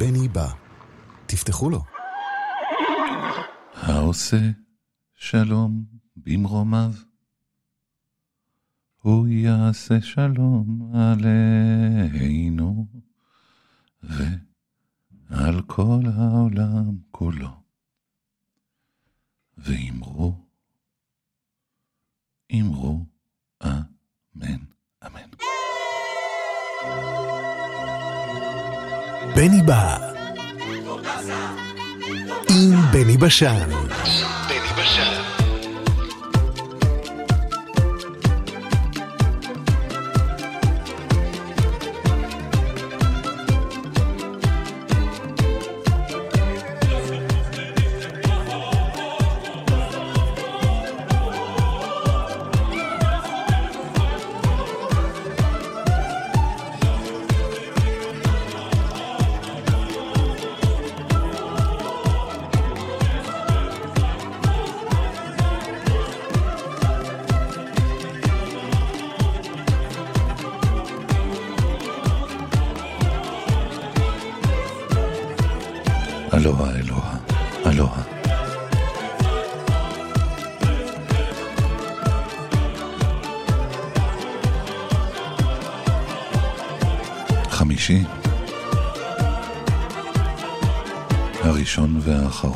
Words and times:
בני 0.00 0.28
בא. 0.28 0.48
תפתחו 1.26 1.70
לו. 1.70 1.82
העושה 3.74 4.50
שלום 5.14 5.84
במרומיו, 6.16 6.92
הוא 9.02 9.28
יעשה 9.28 10.00
שלום 10.00 10.92
עלינו 10.94 12.86
ועל 14.02 15.62
כל 15.66 16.00
העולם 16.16 16.96
כולו. 17.10 17.50
ואמרו, 19.58 20.34
אמרו, 22.52 23.04
אמן, 23.62 24.64
אמן. 25.06 25.49
בני 29.40 29.62
בא. 29.62 29.96
עם 32.48 32.92
בני 32.92 33.16
בשן. 33.16 33.70
בני 34.48 34.58
בשן. 34.78 35.19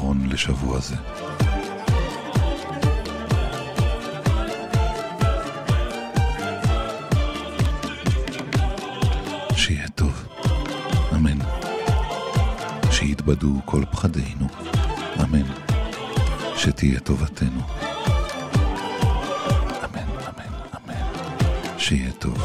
והאחרון 0.04 0.26
לשבוע 0.30 0.80
זה. 0.80 0.96
שיהיה 9.56 9.88
טוב. 9.88 10.26
אמן. 11.14 11.38
שיתבדו 12.90 13.60
כל 13.64 13.84
פחדינו. 13.90 14.46
אמן. 15.22 15.46
שתהיה 16.56 17.00
טובתנו. 17.00 17.60
אמן, 19.84 20.08
אמן, 20.28 20.52
אמן. 20.76 21.78
שיהיה 21.78 22.12
טוב. 22.12 22.38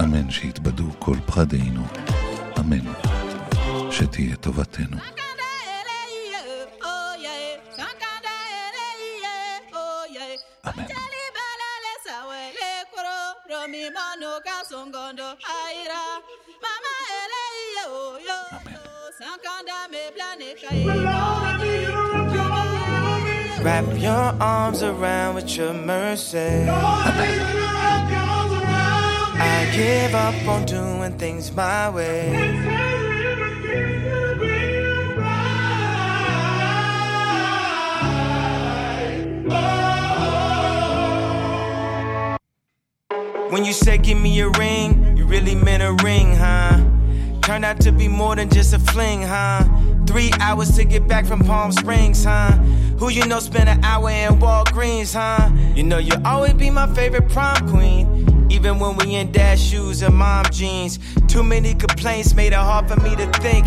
אמן 0.00 0.30
שיתבדו 0.30 0.90
כל 0.98 1.16
פחדינו. 1.26 1.82
אמן. 2.58 2.92
שתהיה 3.90 4.36
טובתנו. 4.36 5.23
Arms 24.74 24.82
around 24.82 25.36
with 25.36 25.56
your 25.56 25.72
mercy. 25.72 26.66
I 29.38 29.70
give 29.72 30.14
up 30.14 30.34
on 30.48 30.66
doing 30.66 31.16
things 31.18 31.52
my 31.52 31.90
way. 31.90 32.32
When 43.50 43.64
you 43.64 43.72
said 43.72 44.02
give 44.02 44.18
me 44.18 44.40
a 44.40 44.48
ring, 44.48 45.16
you 45.16 45.24
really 45.26 45.54
meant 45.54 45.84
a 45.84 45.92
ring, 46.04 46.34
huh? 46.34 46.80
Turned 47.42 47.64
out 47.64 47.80
to 47.82 47.92
be 47.92 48.08
more 48.08 48.34
than 48.34 48.48
just 48.48 48.74
a 48.74 48.80
fling, 48.80 49.22
huh? 49.22 49.62
Three 50.06 50.32
hours 50.40 50.74
to 50.76 50.84
get 50.84 51.06
back 51.06 51.26
from 51.26 51.40
Palm 51.40 51.70
Springs, 51.70 52.24
huh? 52.24 52.58
Who 53.04 53.10
you 53.10 53.26
know 53.26 53.38
spent 53.38 53.68
an 53.68 53.84
hour 53.84 54.08
in 54.08 54.38
Walgreens, 54.38 55.12
huh? 55.12 55.50
You 55.74 55.82
know 55.82 55.98
you'll 55.98 56.26
always 56.26 56.54
be 56.54 56.70
my 56.70 56.86
favorite 56.94 57.28
prom 57.28 57.68
queen. 57.68 58.46
Even 58.50 58.78
when 58.78 58.96
we 58.96 59.16
in 59.16 59.30
dad 59.30 59.58
shoes 59.58 60.00
and 60.00 60.14
mom 60.14 60.46
jeans. 60.50 60.98
Too 61.28 61.42
many 61.42 61.74
complaints 61.74 62.32
made 62.32 62.54
it 62.54 62.64
hard 62.70 62.88
for 62.88 62.98
me 63.00 63.14
to 63.16 63.26
think. 63.40 63.66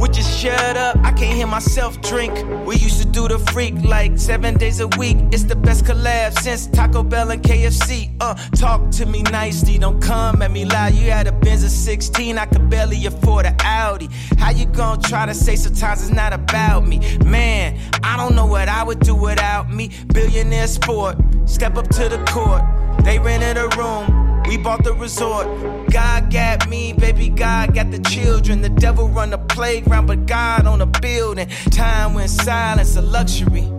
Would 0.00 0.12
just 0.12 0.38
shut 0.38 0.76
up, 0.76 0.96
I 0.98 1.12
can't 1.12 1.34
hear 1.34 1.46
myself 1.46 1.98
drink. 2.02 2.34
We 2.66 2.76
used 2.76 3.00
to 3.00 3.08
do 3.08 3.26
the 3.26 3.38
freak 3.38 3.74
like 3.84 4.18
seven 4.18 4.58
days 4.58 4.80
a 4.80 4.88
week. 4.98 5.16
It's 5.32 5.44
the 5.44 5.56
best 5.56 5.84
collab 5.84 6.38
since 6.40 6.66
Taco 6.66 7.02
Bell 7.02 7.30
and 7.30 7.42
KFC. 7.42 8.10
Uh, 8.20 8.34
talk 8.56 8.90
to 8.98 9.06
me 9.06 9.22
nicely, 9.22 9.78
don't 9.78 10.02
come 10.02 10.42
at 10.42 10.50
me 10.50 10.64
loud. 10.64 10.92
You 10.92 11.10
had 11.10 11.26
a 11.26 11.32
Benz 11.32 11.64
of 11.64 11.70
16, 11.70 12.36
I 12.36 12.46
could 12.46 12.63
barely 12.74 13.06
afford 13.06 13.46
an 13.46 13.54
Audi. 13.60 14.08
How 14.36 14.50
you 14.50 14.66
gonna 14.66 15.00
try 15.00 15.26
to 15.26 15.34
say 15.34 15.54
sometimes 15.54 16.02
it's 16.02 16.10
not 16.10 16.32
about 16.32 16.84
me? 16.84 16.98
Man, 17.24 17.78
I 18.02 18.16
don't 18.16 18.34
know 18.34 18.46
what 18.46 18.68
I 18.68 18.82
would 18.82 18.98
do 18.98 19.14
without 19.14 19.72
me. 19.72 19.92
Billionaire 20.12 20.66
sport, 20.66 21.16
step 21.46 21.76
up 21.76 21.88
to 21.90 22.08
the 22.08 22.18
court. 22.24 22.62
They 23.04 23.20
rented 23.20 23.58
a 23.58 23.68
room. 23.78 24.23
We 24.46 24.58
bought 24.58 24.84
the 24.84 24.92
resort. 24.92 25.46
God 25.90 26.30
got 26.30 26.68
me, 26.68 26.92
baby. 26.92 27.30
God 27.30 27.74
got 27.74 27.90
the 27.90 27.98
children. 28.00 28.60
The 28.60 28.68
devil 28.68 29.08
run 29.08 29.30
the 29.30 29.38
playground, 29.38 30.06
but 30.06 30.26
God 30.26 30.66
on 30.66 30.80
the 30.80 30.86
building. 30.86 31.48
Time 31.70 32.14
when 32.14 32.28
silence 32.28 32.96
a 32.96 33.02
luxury. 33.02 33.70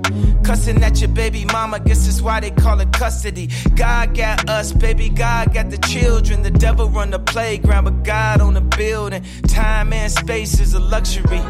Cussing 0.44 0.81
at 0.84 1.02
your 1.02 1.09
baby 1.09 1.46
mama, 1.46 1.80
guess 1.80 2.06
that's 2.06 2.22
why 2.22 2.40
they 2.40 2.52
call 2.52 2.80
it 2.80 2.92
custody. 2.94 3.50
God 3.76 4.16
got 4.16 4.50
us, 4.50 4.72
baby. 4.72 5.09
God 5.09 5.53
got 5.53 5.70
the 5.70 5.78
children. 5.78 6.42
The 6.42 6.52
devil 6.52 6.90
run 6.90 7.12
the 7.12 7.20
playground, 7.20 7.84
but 7.84 8.03
God 8.03 8.42
on 8.42 8.56
the 8.56 8.62
building. 8.62 9.24
Time 9.47 9.94
and 9.94 10.12
space 10.12 10.59
is 10.59 10.74
a 10.74 10.80
luxury. 10.80 11.42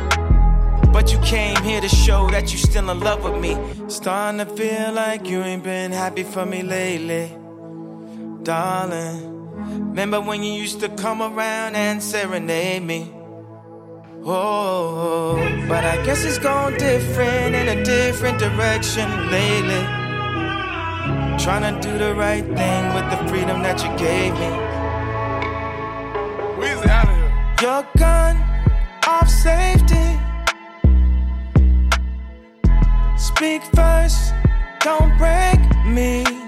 But 0.92 1.12
you 1.12 1.20
came 1.20 1.62
here 1.64 1.82
to 1.82 1.90
show 1.90 2.30
that 2.32 2.52
you 2.52 2.58
still 2.58 2.90
in 2.90 3.00
love 3.00 3.24
with 3.24 3.42
me. 3.42 3.58
Starting 3.90 4.40
to 4.40 4.46
feel 4.46 4.94
like 4.94 5.30
you 5.30 5.42
ain't 5.42 5.64
been 5.64 5.92
happy 5.92 6.24
for 6.24 6.46
me 6.46 6.64
lately 6.64 7.45
darling. 8.46 9.50
Remember 9.90 10.22
when 10.22 10.44
you 10.44 10.54
used 10.54 10.80
to 10.82 10.90
come 10.90 11.22
around 11.22 11.76
and 11.76 12.02
serenade 12.02 12.84
me? 12.84 13.12
Oh, 14.24 15.36
but 15.68 15.84
I 15.84 16.04
guess 16.06 16.24
it's 16.24 16.38
gone 16.38 16.78
different 16.78 17.56
in 17.56 17.78
a 17.78 17.84
different 17.84 18.38
direction 18.38 19.10
lately. 19.32 19.84
Trying 21.44 21.66
to 21.74 21.82
do 21.82 21.98
the 21.98 22.14
right 22.14 22.46
thing 22.46 22.94
with 22.94 23.10
the 23.10 23.18
freedom 23.28 23.64
that 23.64 23.82
you 23.84 23.90
gave 23.98 24.34
me. 24.34 24.52
Weezy 26.60 26.88
out 26.88 27.10
of 27.10 27.16
here. 27.16 27.34
Your 27.62 27.88
gun 27.98 28.38
off 29.08 29.28
safety. 29.28 30.20
Speak 33.18 33.64
first, 33.74 34.34
don't 34.82 35.18
break 35.18 35.60
me 35.86 36.45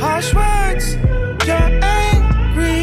harsh 0.00 0.32
words. 0.34 0.94
You're 1.46 1.70
angry. 1.82 2.82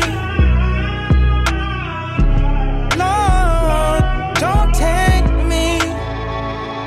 Lord, 2.97 4.03
don't 4.43 4.73
take 4.73 5.27
me. 5.51 5.79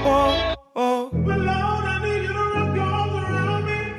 Oh, 0.05 0.55
oh. 0.77 1.11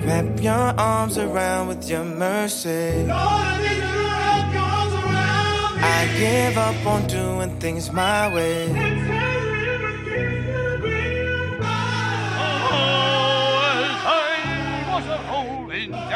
Wrap 0.05 0.41
your 0.41 0.67
arms 0.79 1.17
around 1.17 1.67
with 1.67 1.89
your 1.89 2.03
mercy. 2.05 3.05
Lord, 3.05 3.11
I 3.11 3.61
need 3.61 3.75
you 3.75 3.81
to 3.81 4.09
wrap 4.09 4.53
your 4.53 4.63
arms 4.63 4.93
around 4.93 5.75
me. 5.75 5.81
I 5.83 5.99
give 6.17 6.57
up 6.57 6.85
on 6.85 7.07
doing 7.07 7.59
things 7.59 7.91
my 7.91 8.33
way. 8.33 9.26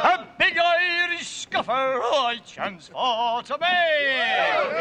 A 0.04 0.26
big 0.38 0.58
Irish 0.58 1.42
scuffer 1.42 1.70
I 1.72 2.40
chance 2.44 2.88
for 2.88 3.42
to 3.42 3.58
be. 3.58 3.66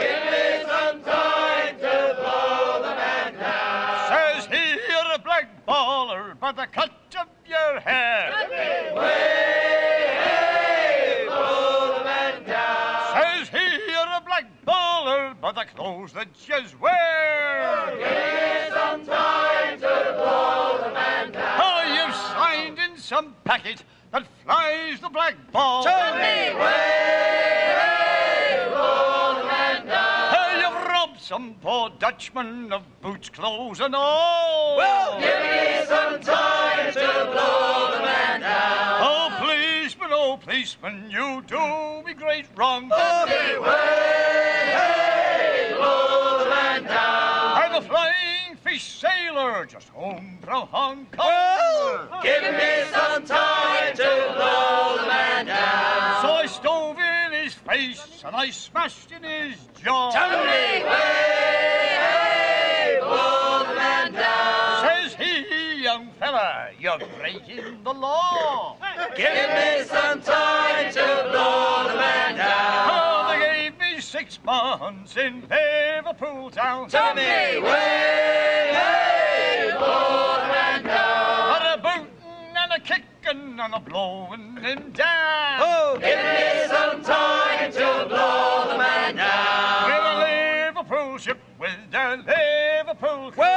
Give 0.02 0.24
me 0.32 0.66
some 0.68 1.02
time 1.04 1.76
to 1.80 2.16
blow 2.20 2.82
the 2.82 2.94
down. 3.40 4.10
Says 4.10 4.46
he, 4.48 4.64
you're 4.90 5.14
a 5.16 5.20
black 5.20 5.66
baller 5.66 6.38
by 6.40 6.52
the 6.52 6.68
cut 6.68 6.92
of 7.20 7.28
your 7.48 7.80
hair. 7.80 9.27
Baller 15.88 16.12
the 16.12 16.26
you 16.48 16.78
wear. 16.82 17.92
Give 17.92 18.00
me 18.00 18.70
some 18.74 19.06
time 19.06 19.80
to 19.80 20.14
blow 20.18 20.80
the 20.84 20.94
man 20.94 21.32
down. 21.32 21.60
Oh, 21.62 21.82
you've 21.96 22.16
signed 22.16 22.80
in 22.80 22.98
some 22.98 23.36
packet 23.44 23.84
that 24.12 24.26
flies 24.44 25.00
the 25.00 25.10
black 25.10 25.36
ball. 25.52 25.84
Tell 25.84 26.16
me 26.16 26.56
way, 26.56 27.08
blow 28.70 29.36
the 29.40 29.46
man 29.46 29.86
down. 29.86 30.34
Hey, 30.34 30.60
you've 30.62 30.88
robbed 30.88 31.22
some 31.22 31.56
poor 31.62 31.90
Dutchman 32.00 32.74
of 32.74 32.84
boots, 33.02 33.30
clothes, 33.30 33.80
and 33.80 33.96
all. 33.96 34.78
Well, 34.78 35.20
give 35.20 35.40
me 35.40 35.86
some 35.86 36.20
time 36.22 36.94
to 36.94 37.30
blow 37.32 37.92
the 37.94 38.04
man 38.04 38.42
down. 38.42 39.02
Oh, 39.02 39.30
policeman, 39.40 40.10
oh, 40.12 40.38
policeman, 40.42 41.10
you 41.10 41.44
do 41.48 42.04
me 42.06 42.14
great 42.14 42.48
wrong. 42.56 42.90
Tell 42.90 43.26
me 43.28 44.47
flying 48.78 49.34
sailor 49.34 49.66
just 49.66 49.90
home 49.90 50.38
from 50.42 50.68
Hong 50.68 51.08
Kong. 51.08 52.22
Give 52.24 52.44
me 52.44 52.84
some 52.92 53.26
time 53.26 53.96
to 53.96 54.34
blow 54.36 54.98
the 55.02 55.08
man 55.08 55.46
down. 55.46 56.22
So 56.22 56.30
I 56.34 56.46
stove 56.48 56.98
in 57.00 57.32
his 57.44 57.54
face 57.54 58.24
and 58.26 58.36
I 58.36 58.50
smashed 58.50 59.12
in 59.12 59.24
his 59.24 59.56
jaw. 59.84 60.12
Tell 60.12 60.30
me 60.30 60.84
way, 60.84 62.10
blow 63.02 63.66
the 63.68 63.76
man 63.76 64.14
down. 64.14 64.86
Says 64.86 65.16
he, 65.16 65.84
young 65.84 66.10
fella, 66.20 66.70
you're 66.80 67.00
breaking 67.20 67.84
the 67.84 67.94
law. 67.94 68.78
Give 69.16 69.50
me 69.50 69.84
some 69.86 70.22
time 70.22 70.92
to 70.94 71.30
blow 71.32 71.88
the 71.88 71.96
man 71.96 72.36
down. 72.38 73.27
Six 74.18 74.40
months 74.44 75.16
in 75.16 75.44
Liverpool 75.48 76.50
town. 76.50 76.90
Tell 76.90 77.14
me 77.14 77.22
way, 77.22 77.62
blow 79.78 80.38
the 80.42 80.48
man 80.48 80.84
down. 80.84 81.50
But 81.52 81.64
a 81.74 81.78
booting 81.84 82.58
and 82.58 82.72
a 82.72 82.80
kicking 82.80 83.60
and 83.60 83.74
a 83.76 83.80
blowing 83.80 84.58
him 84.58 84.92
down. 84.92 85.60
Oh, 85.62 86.00
give 86.02 86.18
me 86.18 86.68
some 86.68 87.04
time 87.04 87.72
to 87.74 88.06
blow 88.10 88.66
the 88.72 88.78
man 88.80 89.18
down. 89.18 89.86
With 89.86 90.04
a 90.04 90.16
Liverpool 90.74 91.18
ship 91.20 91.40
with 91.60 91.94
a 91.94 92.16
Liverpool 92.18 93.32
crew. 93.32 93.57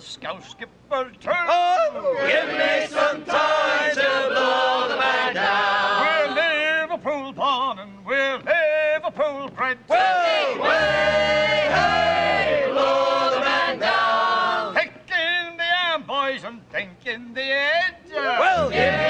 Scout 0.00 0.42
skipper 0.44 1.12
too. 1.20 1.30
Oh, 1.30 2.16
give 2.26 2.48
me 2.48 2.86
some 2.88 3.24
time 3.24 3.94
to 3.94 4.28
blow 4.28 4.88
the 4.88 4.96
man 4.96 5.34
down. 5.34 6.34
We're 6.34 6.82
Liverpool 6.82 7.32
born 7.32 7.78
and 7.78 8.04
we're 8.06 8.38
Liverpool 8.38 9.50
bred. 9.50 9.78
Way, 9.88 10.56
way, 10.58 11.68
hey, 11.68 12.68
blow 12.70 13.30
the 13.34 13.40
man 13.40 13.78
down. 13.78 14.74
Picking 14.74 15.56
the 15.58 15.70
arm 15.86 16.02
boys 16.04 16.44
and 16.44 16.66
thinking 16.70 17.34
the 17.34 17.42
edge. 17.42 17.94
Well, 18.12 18.70
give 18.70 19.09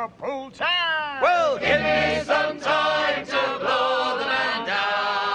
Liverpool 0.00 0.50
time. 0.52 1.20
Well, 1.20 1.58
give 1.58 1.78
me 1.78 2.24
some 2.24 2.58
time 2.58 3.22
to 3.26 3.58
blow 3.60 4.16
the 4.18 4.24
man 4.24 4.66
down. 4.66 5.34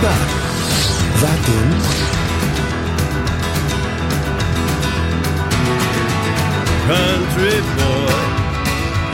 That, 0.00 0.20
that. 1.20 1.40
Country 6.88 7.60
boy 7.76 8.16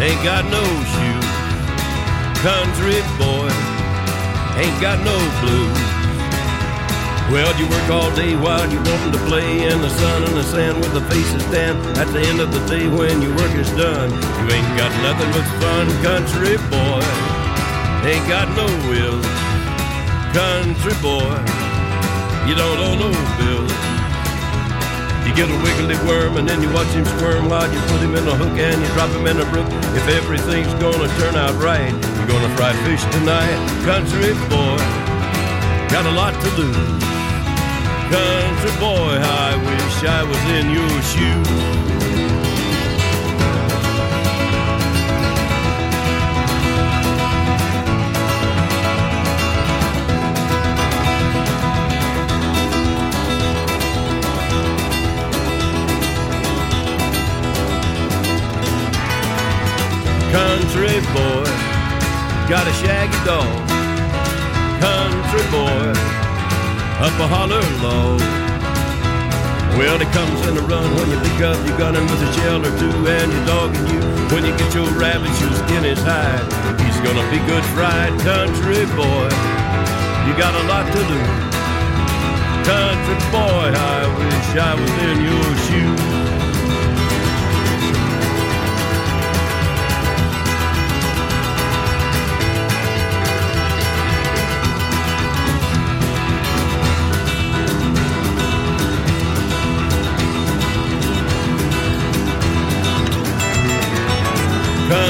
ain't 0.05 0.23
got 0.23 0.45
no 0.55 0.63
shoes. 0.93 1.31
Country 2.47 3.03
boy 3.19 3.51
ain't 4.63 4.81
got 4.81 4.99
no 5.05 5.19
blues. 5.41 5.92
Well, 7.33 7.49
you 7.57 7.65
work 7.65 7.89
all 7.89 8.15
day 8.15 8.37
while 8.37 8.69
you 8.69 8.77
wanting 8.77 9.13
to 9.17 9.23
play 9.25 9.65
in 9.65 9.81
the 9.81 9.89
sun 9.89 10.23
and 10.23 10.37
the 10.37 10.45
sand 10.45 10.77
with 10.77 10.93
the 10.93 11.01
faces 11.09 11.43
tan. 11.49 11.81
At 11.97 12.13
the 12.13 12.21
end 12.21 12.45
of 12.45 12.53
the 12.53 12.61
day, 12.69 12.87
when 12.93 13.23
your 13.23 13.35
work 13.35 13.57
is 13.57 13.73
done, 13.73 14.13
you 14.13 14.47
ain't 14.53 14.73
got 14.77 14.93
nothing 15.01 15.33
but 15.33 15.49
fun. 15.57 15.89
Country 16.05 16.61
boy 16.69 17.01
ain't 18.05 18.29
got 18.29 18.53
no 18.53 18.69
will. 18.85 19.17
Country 20.37 20.93
boy, 21.01 21.33
you 22.45 22.53
don't 22.53 22.77
owe 22.85 23.01
no 23.01 23.09
bills. 23.41 23.73
You 25.25 25.33
get 25.33 25.49
a 25.49 25.57
wiggly 25.65 25.97
worm 26.05 26.37
and 26.37 26.47
then 26.47 26.61
you 26.61 26.69
watch 26.69 26.93
him 26.93 27.07
squirm 27.17 27.49
while 27.49 27.65
you 27.65 27.81
put 27.89 28.05
him 28.05 28.13
in 28.15 28.29
a 28.29 28.37
hook 28.37 28.61
and 28.61 28.77
you 28.77 28.89
drop 28.93 29.09
him 29.09 29.25
in 29.25 29.41
a 29.41 29.49
brook. 29.49 29.73
If 29.97 30.05
everything's 30.21 30.75
gonna 30.77 31.09
turn 31.17 31.37
out 31.37 31.57
right, 31.57 31.97
you're 31.97 32.29
gonna 32.29 32.53
fry 32.61 32.77
fish 32.85 33.01
tonight. 33.17 33.57
Country 33.89 34.37
boy, 34.53 34.77
got 35.89 36.05
a 36.05 36.13
lot 36.13 36.37
to 36.37 36.51
lose. 36.61 37.12
Country 38.13 38.73
boy, 38.79 39.17
I 39.23 39.57
wish 39.57 40.05
I 40.05 40.23
was 40.23 40.43
in 40.59 40.71
your 40.71 41.03
shoes. 41.13 41.49
Country 60.31 61.01
boy, 61.15 61.49
got 62.47 62.67
a 62.67 62.73
shaggy 62.75 63.21
dog. 63.25 63.69
Country 64.83 65.45
boy, 65.51 66.12
up 67.03 67.19
a 67.19 67.27
holler 67.27 67.59
low. 67.83 68.15
Well, 69.75 69.99
it 70.01 70.07
comes 70.15 70.39
in 70.47 70.57
a 70.57 70.63
run 70.71 70.87
when 70.95 71.11
you 71.11 71.19
pick 71.19 71.41
up 71.43 71.59
your 71.67 71.77
gun 71.77 71.97
and 71.97 72.07
with 72.09 72.23
a 72.23 72.31
shell 72.39 72.63
or 72.63 72.71
two 72.79 72.95
and 73.11 73.33
your 73.33 73.45
dog 73.45 73.75
and 73.75 73.89
you. 73.91 74.01
When 74.31 74.47
you 74.47 74.55
get 74.57 74.73
your 74.73 74.87
rabbit 74.95 75.35
shoes 75.35 75.59
in 75.75 75.83
his 75.83 75.99
hide, 75.99 76.47
he's 76.79 77.01
gonna 77.03 77.27
be 77.35 77.43
good 77.51 77.65
fried. 77.75 78.15
Country 78.23 78.87
boy, 78.95 79.29
you 80.27 80.33
got 80.39 80.55
a 80.55 80.65
lot 80.71 80.87
to 80.95 81.01
lose. 81.11 81.43
Country 82.71 83.19
boy, 83.35 83.67
I 83.75 83.99
wish 84.23 84.49
I 84.63 84.73
was 84.79 84.95
in 85.03 85.17
your 85.27 85.49
shoes. 85.67 86.22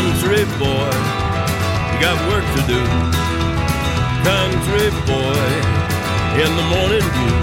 Country 0.02 0.42
boy, 0.58 0.90
you 1.94 1.96
got 2.02 2.18
work 2.26 2.42
to 2.42 2.62
do. 2.66 2.82
Country 4.26 4.90
boy, 5.06 5.46
in 6.42 6.50
the 6.58 6.66
morning 6.74 7.06
dew. 7.06 7.38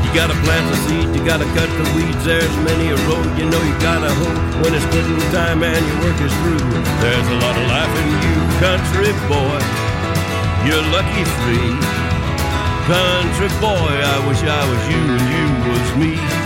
You 0.00 0.10
gotta 0.16 0.32
plant 0.40 0.64
the 0.72 0.76
seed, 0.88 1.08
you 1.12 1.20
gotta 1.20 1.44
cut 1.52 1.68
the 1.68 1.84
weeds. 1.92 2.24
There's 2.24 2.56
many 2.64 2.88
a 2.88 2.96
road, 3.12 3.28
you 3.36 3.44
know 3.44 3.60
you 3.60 3.76
gotta 3.84 4.08
hope 4.08 4.64
when 4.64 4.72
it's 4.72 4.88
quitting 4.88 5.20
time 5.36 5.62
and 5.62 5.84
your 5.84 5.98
work 6.00 6.18
is 6.24 6.32
through. 6.40 6.64
There's 7.04 7.28
a 7.28 7.38
lot 7.44 7.56
of 7.60 7.66
life 7.68 7.92
in 8.00 8.08
you, 8.24 8.36
country 8.64 9.12
boy. 9.28 9.60
You're 10.64 10.86
lucky 10.96 11.24
free. 11.44 11.76
Country 12.88 13.52
boy, 13.60 13.92
I 14.00 14.16
wish 14.24 14.40
I 14.48 14.62
was 14.64 14.80
you 14.88 15.02
and 15.12 15.26
you 15.28 15.46
was 15.68 15.88
me. 16.00 16.45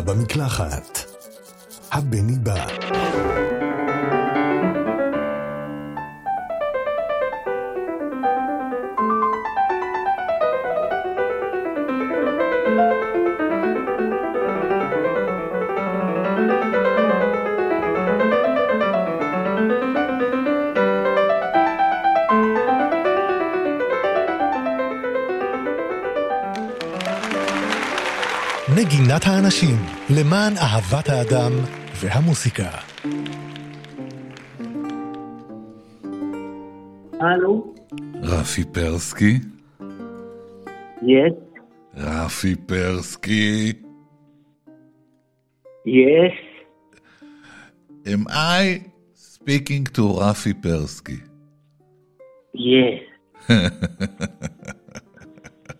במקלחת. 0.00 0.98
הבני 1.92 2.38
בא. 2.38 2.66
האנשים, 29.56 29.76
למען 30.10 30.52
אהבת 30.56 31.08
האדם 31.08 31.52
והמוסיקה. 32.00 32.70
הלו? 37.20 37.74
רפי 38.22 38.64
פרסקי? 38.64 39.38
Yes. 41.00 41.60
רפי 41.96 42.54
פרסקי? 42.56 43.72
Yes. 45.86 46.36
Am 48.06 48.28
I 48.28 48.80
speaking 49.14 49.96
to 49.96 50.02
רפי 50.02 50.54
פרסקי? 50.54 51.18
Yes. 52.56 53.48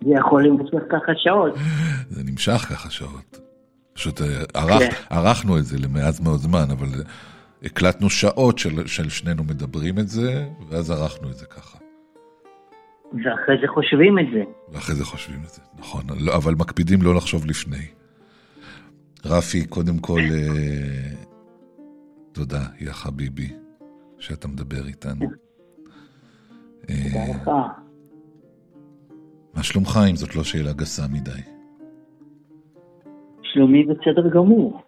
זה 0.04 0.14
יכול 0.18 0.42
להימשך 0.42 0.82
ככה 0.90 1.12
שעות. 1.16 1.54
זה 2.10 2.24
נמשך 2.24 2.66
ככה 2.70 2.90
שעות. 2.90 3.45
פשוט 3.96 4.22
אה, 4.22 4.26
ערך, 4.54 4.78
כן. 4.78 5.16
ערכנו 5.16 5.58
את 5.58 5.64
זה 5.64 5.78
למעט 5.78 6.20
מאוד 6.20 6.40
זמן, 6.40 6.64
אבל 6.70 6.88
הקלטנו 7.62 8.10
שעות 8.10 8.58
של, 8.58 8.86
של 8.86 9.08
שנינו 9.08 9.44
מדברים 9.44 9.98
את 9.98 10.08
זה, 10.08 10.48
ואז 10.68 10.90
ערכנו 10.90 11.30
את 11.30 11.36
זה 11.36 11.46
ככה. 11.46 11.78
ואחרי 13.12 13.56
זה 13.60 13.66
חושבים 13.74 14.18
את 14.18 14.24
זה. 14.32 14.42
ואחרי 14.72 14.94
זה 14.94 15.04
חושבים 15.04 15.40
את 15.44 15.48
זה, 15.48 15.62
נכון. 15.78 16.02
לא, 16.18 16.36
אבל 16.36 16.54
מקפידים 16.54 17.02
לא 17.02 17.14
לחשוב 17.14 17.46
לפני. 17.46 17.86
רפי, 19.24 19.66
קודם 19.66 19.98
כל, 19.98 20.20
אה, 20.20 21.14
תודה, 22.32 22.62
יא 22.80 22.92
חביבי, 22.92 23.52
שאתה 24.18 24.48
מדבר 24.48 24.86
איתנו. 24.86 25.30
תודה 26.80 27.18
אה, 27.18 27.30
לך. 27.30 27.50
מה 29.54 29.62
שלומך, 29.62 30.00
אם 30.10 30.16
זאת 30.16 30.36
לא 30.36 30.44
שאלה 30.44 30.72
גסה 30.72 31.02
מדי? 31.08 31.55
שלומי 33.56 33.84
בסדר 33.84 34.28
גמור. 34.28 34.82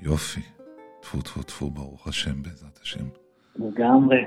יופי. 0.00 0.40
טפו 1.00 1.22
טפו 1.22 1.42
טפו, 1.42 1.70
ברוך 1.70 2.08
השם, 2.08 2.42
בעזרת 2.42 2.78
השם. 2.82 3.04
לגמרי. 3.56 4.24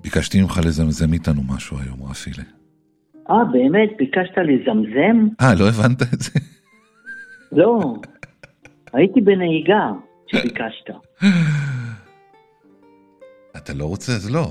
ביקשתי 0.00 0.42
ממך 0.42 0.60
לזמזם 0.64 1.12
איתנו 1.12 1.42
משהו 1.54 1.78
היום, 1.78 2.10
רפילה. 2.10 2.42
אה, 3.30 3.44
באמת? 3.52 3.90
ביקשת 3.98 4.38
לזמזם? 4.38 5.28
אה, 5.40 5.54
לא 5.58 5.68
הבנת 5.68 6.02
את 6.02 6.20
זה? 6.20 6.40
לא. 7.52 7.94
הייתי 8.92 9.20
בנהיגה 9.20 9.90
כשביקשת. 10.26 10.90
אתה 13.56 13.74
לא 13.74 13.84
רוצה? 13.84 14.12
אז 14.12 14.30
לא. 14.30 14.46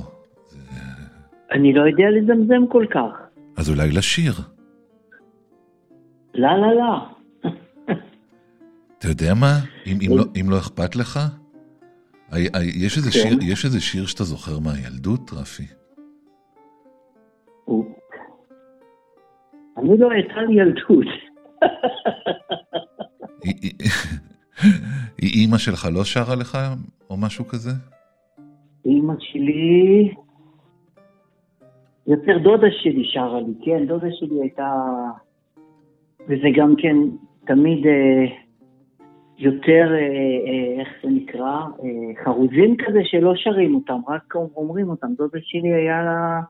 אני 1.51 1.73
לא 1.73 1.81
יודע 1.81 2.05
לזמזם 2.11 2.67
כל 2.71 2.85
כך. 2.93 3.41
אז 3.57 3.69
אולי 3.69 3.91
לשיר. 3.91 4.33
לא, 6.33 6.49
לא, 6.61 6.75
לא. 6.75 7.14
אתה 9.05 9.13
יודע 9.13 9.33
מה? 9.33 9.53
אם, 9.87 9.97
אם, 10.01 10.17
לא, 10.17 10.23
אם 10.41 10.49
לא 10.49 10.57
אכפת 10.57 10.95
לך, 10.95 11.19
יש 12.81 12.97
איזה, 12.97 13.11
כן. 13.11 13.19
שיר, 13.19 13.37
יש 13.41 13.65
איזה 13.65 13.81
שיר 13.81 14.05
שאתה 14.05 14.23
זוכר 14.23 14.59
מהילדות, 14.59 15.31
רפי? 15.33 15.63
אני 19.77 19.97
לא 19.97 20.11
הייתה 20.11 20.41
לי 20.41 20.61
ילדות. 20.61 21.07
אימא 25.35 25.57
שלך 25.57 25.87
לא 25.93 26.03
שרה 26.03 26.35
לך 26.35 26.57
או 27.09 27.17
משהו 27.17 27.47
כזה? 27.47 27.71
אימא 28.85 29.13
שלי... 29.19 30.13
יותר 32.07 32.37
דודה 32.37 32.67
שלי 32.71 33.03
שרה 33.13 33.39
לי, 33.39 33.53
כן, 33.65 33.85
דודה 33.87 34.07
שלי 34.11 34.41
הייתה... 34.41 34.73
וזה 36.27 36.47
גם 36.55 36.73
כן 36.77 36.95
תמיד... 37.47 37.85
אה, 37.85 38.44
יותר, 39.37 39.87
אה, 39.91 39.97
אה, 39.97 40.81
איך 40.81 40.87
זה 41.03 41.09
נקרא, 41.09 41.59
אה, 41.83 42.23
חרוזים 42.23 42.75
כזה 42.85 42.99
שלא 43.03 43.33
שרים 43.35 43.75
אותם, 43.75 43.99
רק 44.07 44.35
אומרים 44.35 44.89
אותם. 44.89 45.07
דודה 45.17 45.37
שלי 45.41 45.73
היה 45.73 46.03
לה 46.03 46.41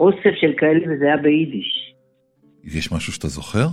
אוסף 0.00 0.34
של 0.40 0.52
כאלה 0.56 0.80
וזה 0.94 1.04
היה 1.04 1.16
ביידיש. 1.16 1.94
יש 2.64 2.92
משהו 2.92 3.12
שאתה 3.12 3.28
זוכר? 3.28 3.66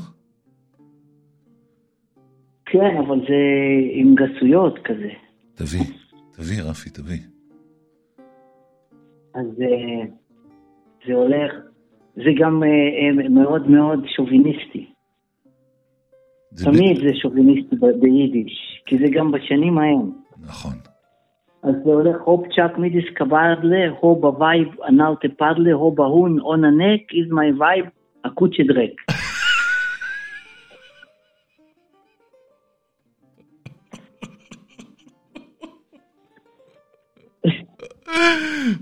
כן, 2.65 2.97
אבל 3.07 3.19
זה 3.19 3.41
עם 3.91 4.15
גסויות 4.15 4.79
כזה. 4.83 5.09
תביא, 5.55 5.85
תביא, 6.31 6.63
רפי, 6.69 6.89
תביא. 6.89 7.19
אז 9.33 9.45
זה 11.07 11.13
הולך, 11.13 11.53
זה 12.15 12.31
גם 12.39 12.63
מאוד 13.29 13.69
מאוד 13.69 14.05
שוביניסטי. 14.15 14.94
תמיד 16.63 16.97
זה 16.97 17.15
שוביניסטי 17.21 17.75
ביידיש, 17.99 18.81
כי 18.85 18.97
זה 18.97 19.05
גם 19.11 19.31
בשנים 19.31 19.77
ההם. 19.77 20.11
נכון. 20.43 20.73
אז 21.63 21.75
זה 21.83 21.91
הולך 21.91 22.21
הופ 22.23 22.45
צ'אק 22.55 22.77
מידיס 22.77 23.05
קברדלה, 23.13 23.85
הו 23.99 24.15
בווייב 24.15 24.67
אנאוטה 24.89 25.27
פדלה, 25.37 25.73
הו 25.73 25.91
בהון 25.91 26.39
און 26.39 26.65
הנק, 26.65 27.01
איז 27.13 27.31
מי 27.31 27.51
וייב, 27.59 27.85
הקוצ'ה 28.25 28.63
דרק. 28.63 28.91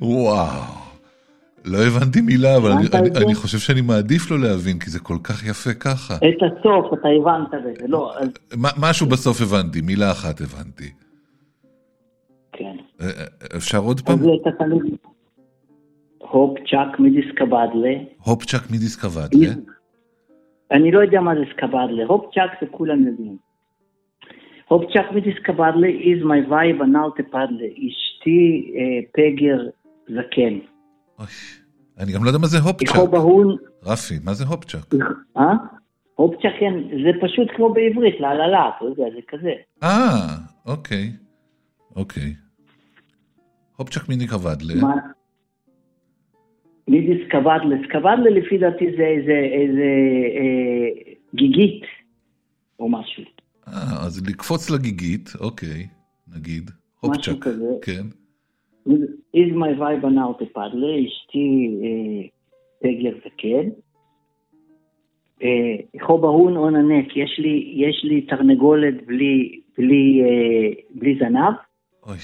וואו. 0.02 0.73
לא 1.66 1.78
הבנתי 1.78 2.22
מילה, 2.22 2.58
אבל 2.58 2.72
אני, 2.72 2.86
אני? 2.94 3.26
אני 3.26 3.36
חושב 3.36 3.58
שאני 3.58 3.82
מעדיף 3.82 4.32
לא 4.32 4.40
להבין, 4.40 4.80
כי 4.80 4.90
זה 4.90 5.00
כל 5.00 5.18
כך 5.24 5.46
יפה 5.48 5.74
ככה. 5.74 6.16
את 6.16 6.42
הסוף, 6.44 6.94
אתה 6.94 7.08
הבנת 7.08 7.50
בזה, 7.50 7.88
לא, 7.88 8.14
אז 8.18 8.30
משהו 8.58 9.08
בסוף 9.08 9.42
הבנתי, 9.42 9.82
מילה 9.82 10.12
אחת 10.12 10.42
הבנתי. 10.42 10.90
כן. 12.52 12.76
אה, 13.02 13.06
אה, 13.06 13.58
אפשר 13.58 13.78
עוד 13.78 14.02
פעם? 14.02 14.20
הופ 16.20 16.58
צ'אק 16.70 17.00
מידיס 17.00 17.26
קבדלה. 17.36 17.94
הופצ'ק 18.24 18.72
מדיסקוודלה. 18.72 19.54
אני 20.72 20.92
לא 20.92 21.00
יודע 21.00 21.22
מה 21.22 21.36
זה 21.36 21.42
סקבדלה, 21.54 22.06
הופ 22.08 22.26
צ'אק 22.34 22.52
זה 22.62 22.68
כולם 22.72 23.08
יודעים. 23.08 23.38
הופ 24.68 24.84
צ'אק 24.94 25.12
מידיס 25.12 25.36
קבדלה 25.44 25.88
is 25.88 26.24
my 26.24 26.52
vibe 26.52 26.84
אנאוטה 26.84 27.24
פדלה. 27.24 27.68
אשתי 27.68 28.72
אה, 28.76 29.00
פגר 29.14 29.58
זקן. 30.08 30.73
אני 32.00 32.14
גם 32.14 32.24
לא 32.24 32.30
יודע 32.30 32.40
מה 32.40 32.48
זה 32.48 32.58
הופצ'ק. 32.60 32.96
בהון, 33.12 33.58
רפי, 33.84 34.16
מה 34.24 34.34
זה 34.34 34.46
הופצ'ק? 34.46 34.94
אה? 35.38 35.54
הופ 36.16 36.36
צ'אק 36.42 36.54
כן, 36.60 36.74
זה 37.04 37.12
פשוט 37.22 37.48
כמו 37.56 37.74
בעברית, 37.74 38.20
לה 38.20 38.34
לה 38.34 38.48
לה, 38.48 38.70
אתה 38.78 38.86
יודע, 38.86 39.04
זה 39.16 39.20
כזה. 39.28 39.52
אה, 39.84 40.36
אוקיי. 40.66 41.12
אוקיי. 41.96 42.34
הופצ'ק 43.76 44.10
מניקוודלה. 44.10 44.82
מה? 44.82 44.96
מידיס 46.88 47.28
קבדלה, 47.30 47.76
סקבדלה 47.88 48.30
לפי 48.30 48.58
דעתי 48.58 48.86
זה 48.98 49.04
איזה, 49.04 49.32
איזה 49.32 49.90
אה, 50.38 51.14
גיגית 51.36 51.84
או 52.80 52.90
משהו. 52.90 53.24
אה, 53.68 54.06
אז 54.06 54.28
לקפוץ 54.28 54.70
לגיגית, 54.70 55.30
אוקיי, 55.40 55.88
נגיד. 56.36 56.72
הופצ'ק. 57.00 57.46
כן. 57.82 58.04
Is 59.36 59.52
my 59.54 59.80
vibe 59.80 60.08
אנאוטה 60.08 60.46
פדלה, 60.54 60.88
אשתי 61.08 61.70
פגר 62.82 63.12
זקן. 63.26 63.70
אה, 65.44 66.00
חו 66.02 66.18
בהון 66.18 66.58
און 66.58 66.76
הנק, 66.76 67.18
יש 67.18 67.40
לי, 67.40 67.74
יש 67.76 68.02
לי 68.04 68.22
תרנגולת 68.22 69.06
בלי, 69.06 69.60
בלי, 69.78 70.22
אה, 70.24 70.84
בלי 70.96 71.16
זנב. 71.20 71.54
אוי, 72.08 72.18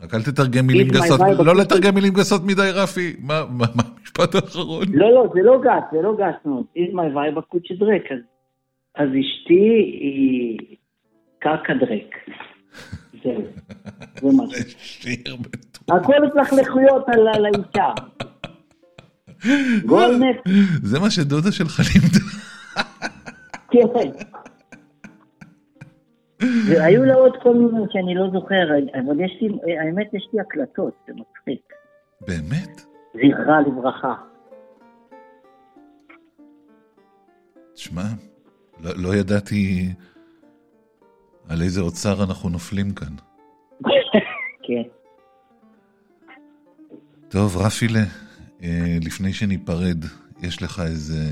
רק 0.00 0.14
אל 0.14 0.22
תתרגם 0.22 0.66
מילים 0.66 0.88
גסות. 0.88 1.20
לא 1.44 1.56
לתרגם 1.56 1.94
מילים 1.94 2.12
גסות 2.12 2.42
מדי, 2.44 2.70
רפי. 2.74 3.16
מה 3.26 3.40
המשפט 3.60 4.34
האחרון? 4.34 4.84
לא, 4.92 5.12
לא, 5.14 5.30
זה 5.34 5.40
לא 5.42 5.60
גס, 5.60 5.84
זה 5.92 6.02
לא 6.02 6.16
גס 6.16 6.46
מאוד. 6.46 6.64
is 6.76 6.92
my 6.92 7.16
vibe 7.16 7.38
הקוצ'ה 7.38 7.74
דרק. 7.74 8.02
אז 8.94 9.08
אשתי 9.08 9.54
היא 10.00 10.58
קרקע 11.38 11.74
דרק. 11.74 12.14
זהו, 13.24 13.42
זה 15.24 15.36
בטוח. 15.40 15.96
הכל 15.96 16.26
התלכלכויות 16.26 17.04
על 17.08 17.28
על 17.28 17.46
האישה. 17.46 17.92
זה 20.82 21.00
מה 21.00 21.10
שדודה 21.10 21.52
שלך 21.52 21.80
לימדה. 21.80 22.18
כן. 23.70 24.10
והיו 26.68 27.04
לה 27.04 27.14
עוד 27.14 27.32
כל 27.42 27.54
מיני 27.54 27.86
שאני 27.92 28.14
לא 28.14 28.30
זוכר, 28.32 28.68
אבל 29.04 29.20
יש 29.20 29.38
לי, 29.40 29.48
האמת 29.78 30.14
יש 30.14 30.28
לי 30.32 30.40
הקלטות, 30.40 30.94
זה 31.06 31.12
מצחיק. 31.12 31.72
באמת? 32.20 32.80
זכרה 33.14 33.60
לברכה. 33.60 34.14
תשמע, 37.74 38.02
לא, 38.80 38.90
לא 38.96 39.14
ידעתי 39.14 39.88
על 41.48 41.62
איזה 41.62 41.80
אוצר 41.80 42.24
אנחנו 42.24 42.48
נופלים 42.48 42.90
כאן. 42.90 43.14
כן. 44.66 44.82
טוב, 47.28 47.56
רפילה, 47.56 48.04
אה, 48.62 48.96
לפני 49.04 49.32
שניפרד, 49.32 50.04
יש 50.42 50.62
לך 50.62 50.80
איזה 50.80 51.24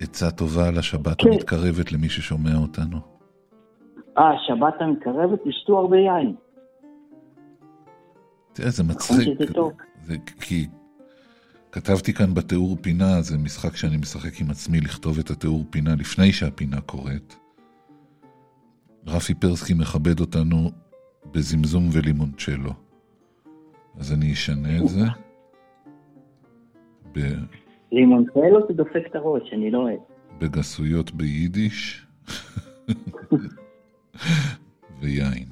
עצה 0.00 0.30
טובה 0.30 0.70
לשבת 0.70 1.20
כן. 1.20 1.28
המתקרבת 1.32 1.92
למי 1.92 2.08
ששומע 2.08 2.56
אותנו? 2.56 2.98
אה, 4.18 4.24
שבת 4.46 4.74
המתקרבת, 4.80 5.38
תשתו 5.48 5.78
הרבה 5.78 5.96
יין. 5.96 6.34
תראה, 8.52 8.70
זה 8.70 8.82
מצחיק. 8.82 9.20
שזה 9.20 9.52
טוב. 9.52 9.72
זה 10.02 10.16
כי 10.40 10.66
כתבתי 11.72 12.12
כאן 12.12 12.34
בתיאור 12.34 12.76
פינה, 12.80 13.22
זה 13.22 13.38
משחק 13.38 13.76
שאני 13.76 13.96
משחק 13.96 14.40
עם 14.40 14.50
עצמי 14.50 14.80
לכתוב 14.80 15.18
את 15.18 15.30
התיאור 15.30 15.64
פינה 15.70 15.94
לפני 15.94 16.32
שהפינה 16.32 16.80
קורית. 16.80 17.43
רפי 19.06 19.34
פרסקי 19.34 19.74
מכבד 19.74 20.20
אותנו 20.20 20.70
בזמזום 21.32 21.88
ולימונצ'לו. 21.92 22.70
אז 23.98 24.12
אני 24.12 24.32
אשנה 24.32 24.78
את 24.78 24.88
זה. 24.88 25.00
ב- 27.12 27.44
לימונטלו 27.92 28.66
זה 28.68 28.74
דופק 28.74 29.02
את 29.10 29.14
הראש, 29.16 29.52
אני 29.52 29.70
לא 29.70 29.78
אוהב. 29.78 29.98
בגסויות 30.38 31.10
ביידיש 31.14 32.06
ויין. 35.00 35.48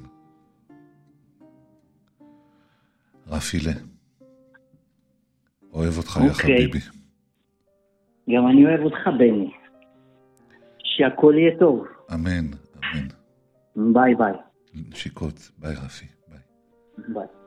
רפילה, 3.27 3.71
אוהב 5.73 5.97
אותך, 5.97 6.19
יא 6.23 6.29
אוקיי. 6.29 6.57
חביבי. 6.57 6.79
גם 8.29 8.47
אני 8.47 8.65
אוהב 8.65 8.79
אותך, 8.81 9.07
בני. 9.17 9.51
שהכל 10.83 11.33
יהיה 11.37 11.59
טוב. 11.59 11.85
אמן. 12.13 12.47
ביי 13.75 14.15
ביי. 14.15 14.33
נשיקות. 14.73 15.51
ביי, 15.57 15.75
רפי. 15.75 16.05
ביי. 16.27 16.39
ביי. 17.07 17.42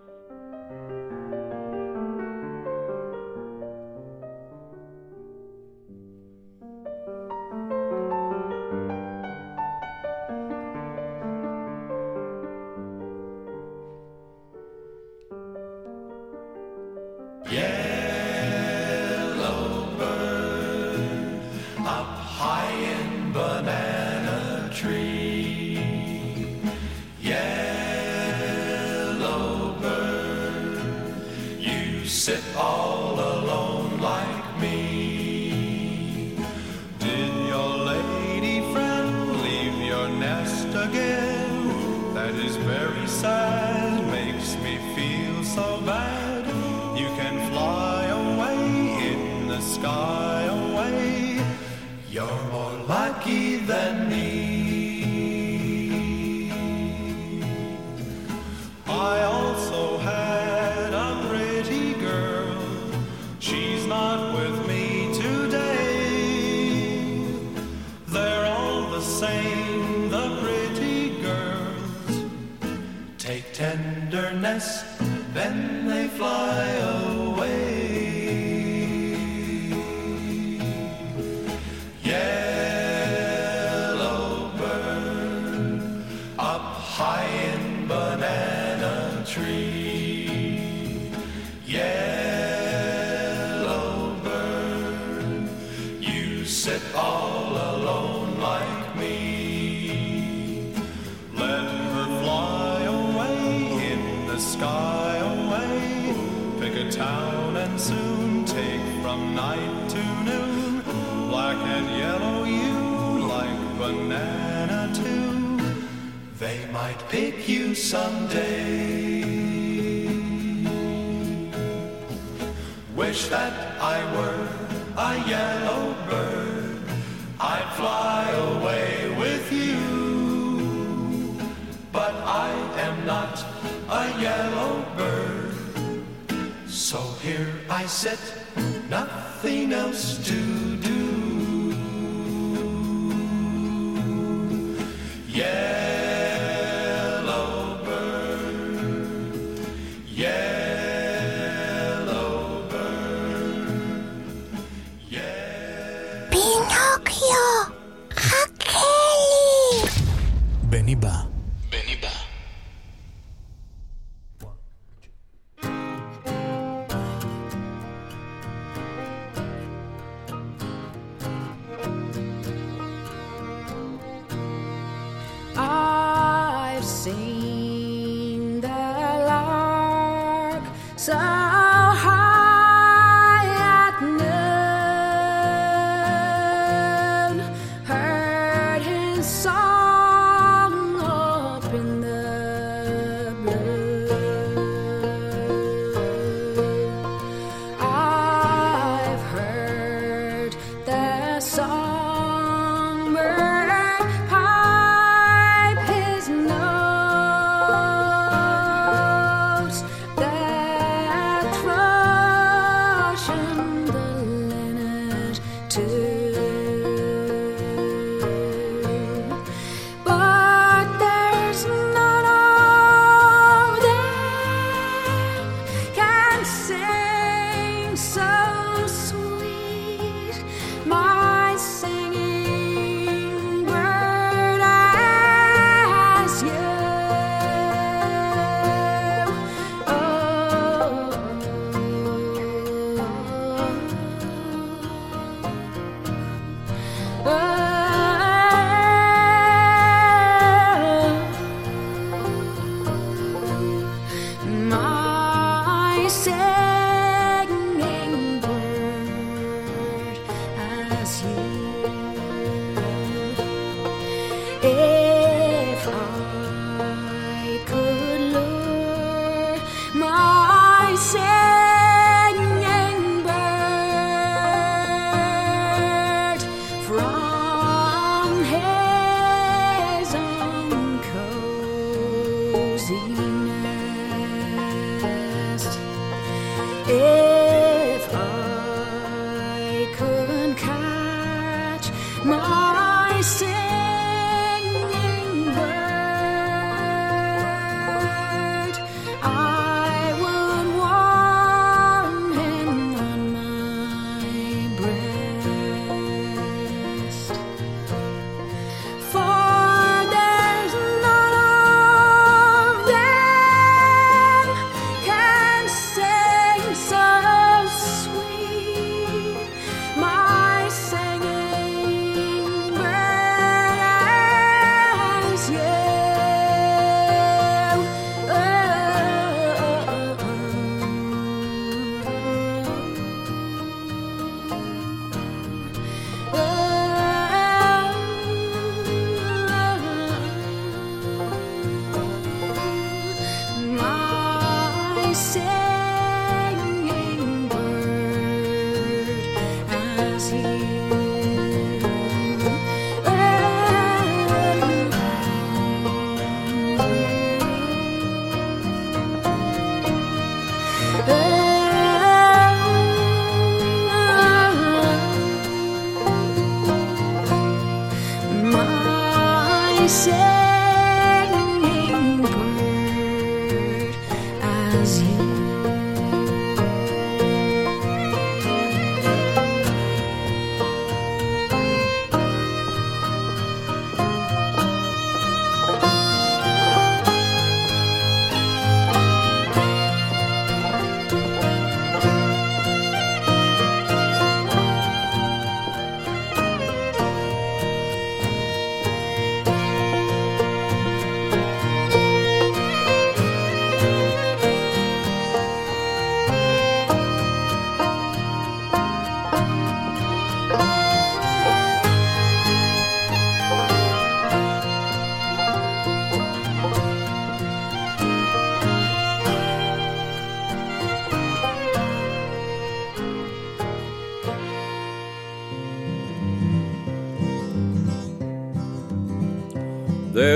Oh. 286.89 287.26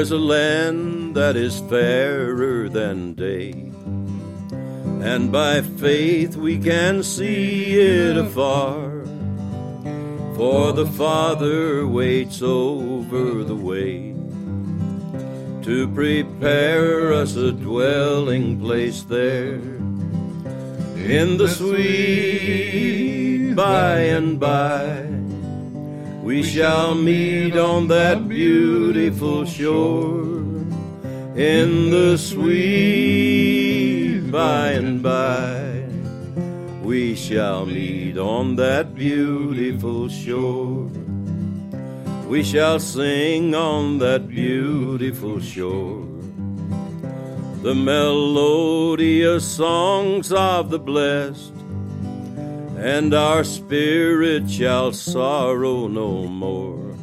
There's 0.01 0.13
a 0.13 0.17
land 0.17 1.15
that 1.15 1.37
is 1.37 1.61
fairer 1.69 2.71
than 2.71 3.13
day, 3.13 3.51
and 5.05 5.31
by 5.31 5.61
faith 5.61 6.37
we 6.37 6.59
can 6.59 7.03
see 7.03 7.79
it 7.79 8.17
afar. 8.17 9.05
For 10.37 10.73
the 10.73 10.87
Father 10.87 11.87
waits 11.87 12.41
over 12.41 13.45
the 13.45 13.55
way 13.55 14.15
to 15.65 15.87
prepare 15.89 17.13
us 17.13 17.37
a 17.37 17.53
dwelling 17.53 18.59
place 18.59 19.03
there 19.03 19.61
in 20.97 21.37
the 21.37 21.47
sweet 21.47 23.53
by 23.55 23.99
and 23.99 24.41
by. 24.41 25.00
We 26.31 26.45
shall 26.45 26.95
meet 26.95 27.57
on 27.57 27.89
that 27.89 28.29
beautiful 28.29 29.45
shore 29.45 30.39
in 31.35 31.91
the 31.91 32.17
sweet 32.17 34.21
by 34.31 34.69
and 34.69 35.03
by. 35.03 35.87
We 36.85 37.17
shall 37.17 37.67
meet 37.67 38.17
on 38.17 38.55
that 38.57 38.95
beautiful 38.95 40.09
shore. 40.09 40.89
We 42.29 42.45
shall 42.45 42.79
sing 42.79 43.57
on 43.57 43.99
that 43.99 44.29
beautiful 44.29 45.41
shore 45.41 46.07
the 47.65 47.75
melodious 47.75 49.45
songs 49.45 50.33
of 50.33 50.71
the 50.71 50.79
blessed 50.79 51.60
and 52.81 53.13
our 53.13 53.45
spirit 53.45 54.51
shall 54.51 54.91
sorrow 54.91 55.87
no 55.87 56.27
more. 56.27 56.97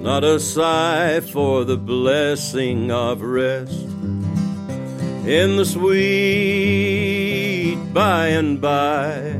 Not 0.00 0.24
a 0.24 0.40
sigh 0.40 1.20
for 1.20 1.64
the 1.66 1.76
blessing 1.76 2.90
of 2.90 3.20
rest 3.20 3.82
in 5.28 5.56
the 5.56 5.66
sweet 5.66 6.96
by 7.92 8.28
and 8.28 8.58
by. 8.62 9.38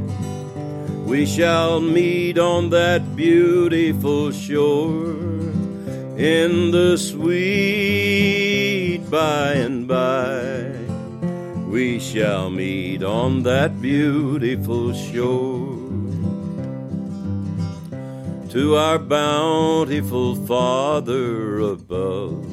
We 1.06 1.24
shall 1.24 1.80
meet 1.80 2.36
on 2.38 2.68
that 2.68 3.16
beautiful 3.16 4.32
shore 4.32 5.16
in 6.18 6.72
the 6.72 6.98
sweet 6.98 8.18
by 9.10 9.52
and 9.54 9.88
by 9.88 10.59
we 11.70 12.00
shall 12.00 12.50
meet 12.50 13.00
on 13.04 13.44
that 13.44 13.80
beautiful 13.80 14.92
shore. 14.92 15.78
To 18.50 18.74
our 18.74 18.98
bountiful 18.98 20.34
Father 20.46 21.60
above, 21.60 22.44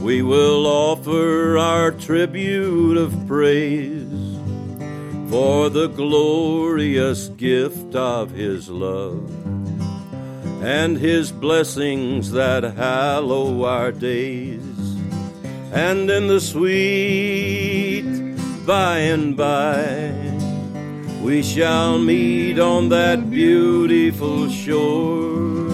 we 0.00 0.22
will 0.22 0.68
offer 0.68 1.58
our 1.58 1.90
tribute 1.90 2.96
of 2.96 3.26
praise 3.26 4.38
for 5.28 5.68
the 5.68 5.88
glorious 5.88 7.26
gift 7.30 7.96
of 7.96 8.30
His 8.30 8.68
love 8.68 9.28
and 10.62 10.96
His 10.96 11.32
blessings 11.32 12.30
that 12.30 12.62
hallow 12.62 13.64
our 13.64 13.90
days 13.90 14.69
and 15.72 16.10
in 16.10 16.26
the 16.26 16.40
sweet 16.40 18.04
by 18.66 18.98
and 18.98 19.36
by. 19.36 20.12
We 21.22 21.42
shall 21.42 21.98
meet 21.98 22.58
on 22.58 22.88
that 22.88 23.30
beautiful 23.30 24.48
shore 24.48 25.70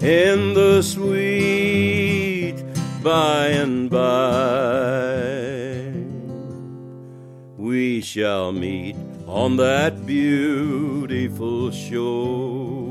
in 0.00 0.54
the 0.54 0.82
sweet 0.82 2.56
by 3.02 3.48
and 3.48 3.90
by. 3.90 5.18
We 7.56 8.00
shall 8.00 8.52
meet 8.52 8.96
on 9.26 9.56
that 9.58 10.06
beautiful 10.06 11.70
shore 11.70 12.87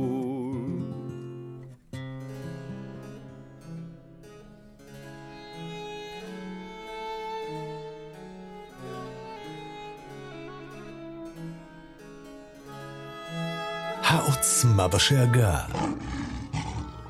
העוצמה 14.38 14.88
בשאגה. 14.88 15.58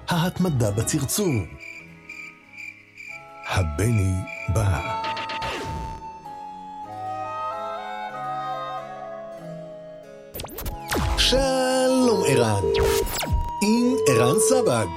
ההתמדה 0.09 0.71
בצרצור. 0.71 1.33
הבני 3.49 4.13
בא. 4.53 5.01
שלום 11.17 12.23
ערן. 12.27 12.63
עם 13.63 13.95
ערן 14.09 14.39
סבג. 14.39 14.87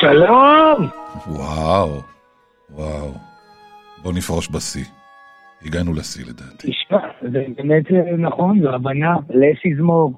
שלום! 0.00 0.88
וואו, 1.26 2.00
וואו. 2.70 3.35
בוא 4.06 4.12
נפרוש 4.14 4.48
בשיא. 4.48 4.84
הגענו 5.62 5.94
לשיא 5.94 6.24
לדעתי. 6.24 6.70
תשמע, 6.70 6.98
זה 7.22 7.44
באמת 7.56 7.84
אה, 7.90 8.16
נכון, 8.16 8.62
זו 8.62 8.74
הבנה, 8.74 9.14
לס 9.28 9.64
יזמור. 9.64 10.12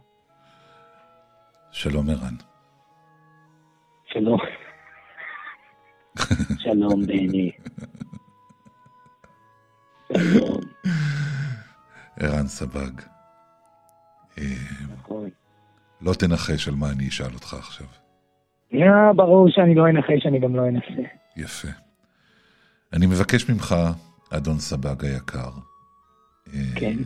שלום 1.70 2.10
ערן. 2.10 2.34
שלום. 4.06 4.38
שלום, 6.64 7.06
בני. 7.06 7.50
שלום. 10.12 10.60
ערן 12.20 12.46
סבג. 12.46 13.00
אה, 14.38 14.44
נכון. 14.98 15.30
לא 16.00 16.12
תנחש 16.12 16.68
על 16.68 16.74
מה 16.74 16.86
אני 16.90 17.08
אשאל 17.08 17.34
אותך 17.34 17.54
עכשיו. 17.54 17.86
יא, 18.72 19.12
ברור 19.16 19.48
שאני 19.50 19.74
לא 19.74 19.88
אנחש, 19.88 20.26
אני 20.26 20.38
גם 20.38 20.56
לא 20.56 20.68
אנסה. 20.68 21.02
יפה. 21.36 21.87
אני 22.92 23.06
מבקש 23.06 23.50
ממך, 23.50 23.74
אדון 24.30 24.58
סבג 24.58 25.04
היקר, 25.04 25.50
אה, 26.54 26.60
כן. 26.76 26.96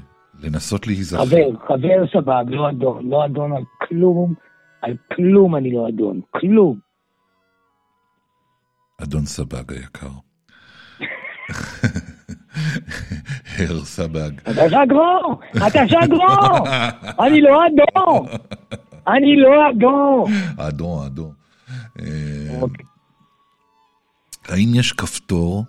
לנסות 0.41 0.87
להיזכר. 0.87 1.27
חבר, 1.27 1.67
חבר 1.69 2.07
סבג, 2.13 2.45
לא 2.49 2.71
אדון, 2.71 3.09
לא 3.11 3.25
אדון 3.25 3.57
על 3.57 3.63
כלום, 3.89 4.35
על 4.83 4.97
כלום 5.17 5.57
אני 5.57 5.73
לא 5.73 5.89
אדון, 5.89 6.21
כלום. 6.31 6.79
אדון 9.03 9.27
סבג 9.27 9.73
היקר. 9.73 10.09
הר 13.59 13.85
סבג. 13.85 14.31
אתה 14.41 14.69
שגרו! 14.69 15.41
אתה 15.57 15.89
שגרו! 15.89 16.67
אני 17.27 17.41
לא 17.41 17.61
אדון! 17.67 18.27
אני 19.09 19.37
לא 19.37 19.71
אדון! 19.71 20.33
אדון, 20.59 21.07
אדון. 21.07 21.33
האם 24.49 24.69
יש 24.75 24.93
כפתור 24.93 25.65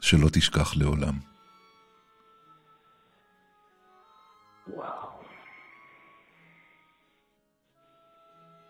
שלא 0.00 0.28
תשכח 0.32 0.76
לעולם? 0.76 1.14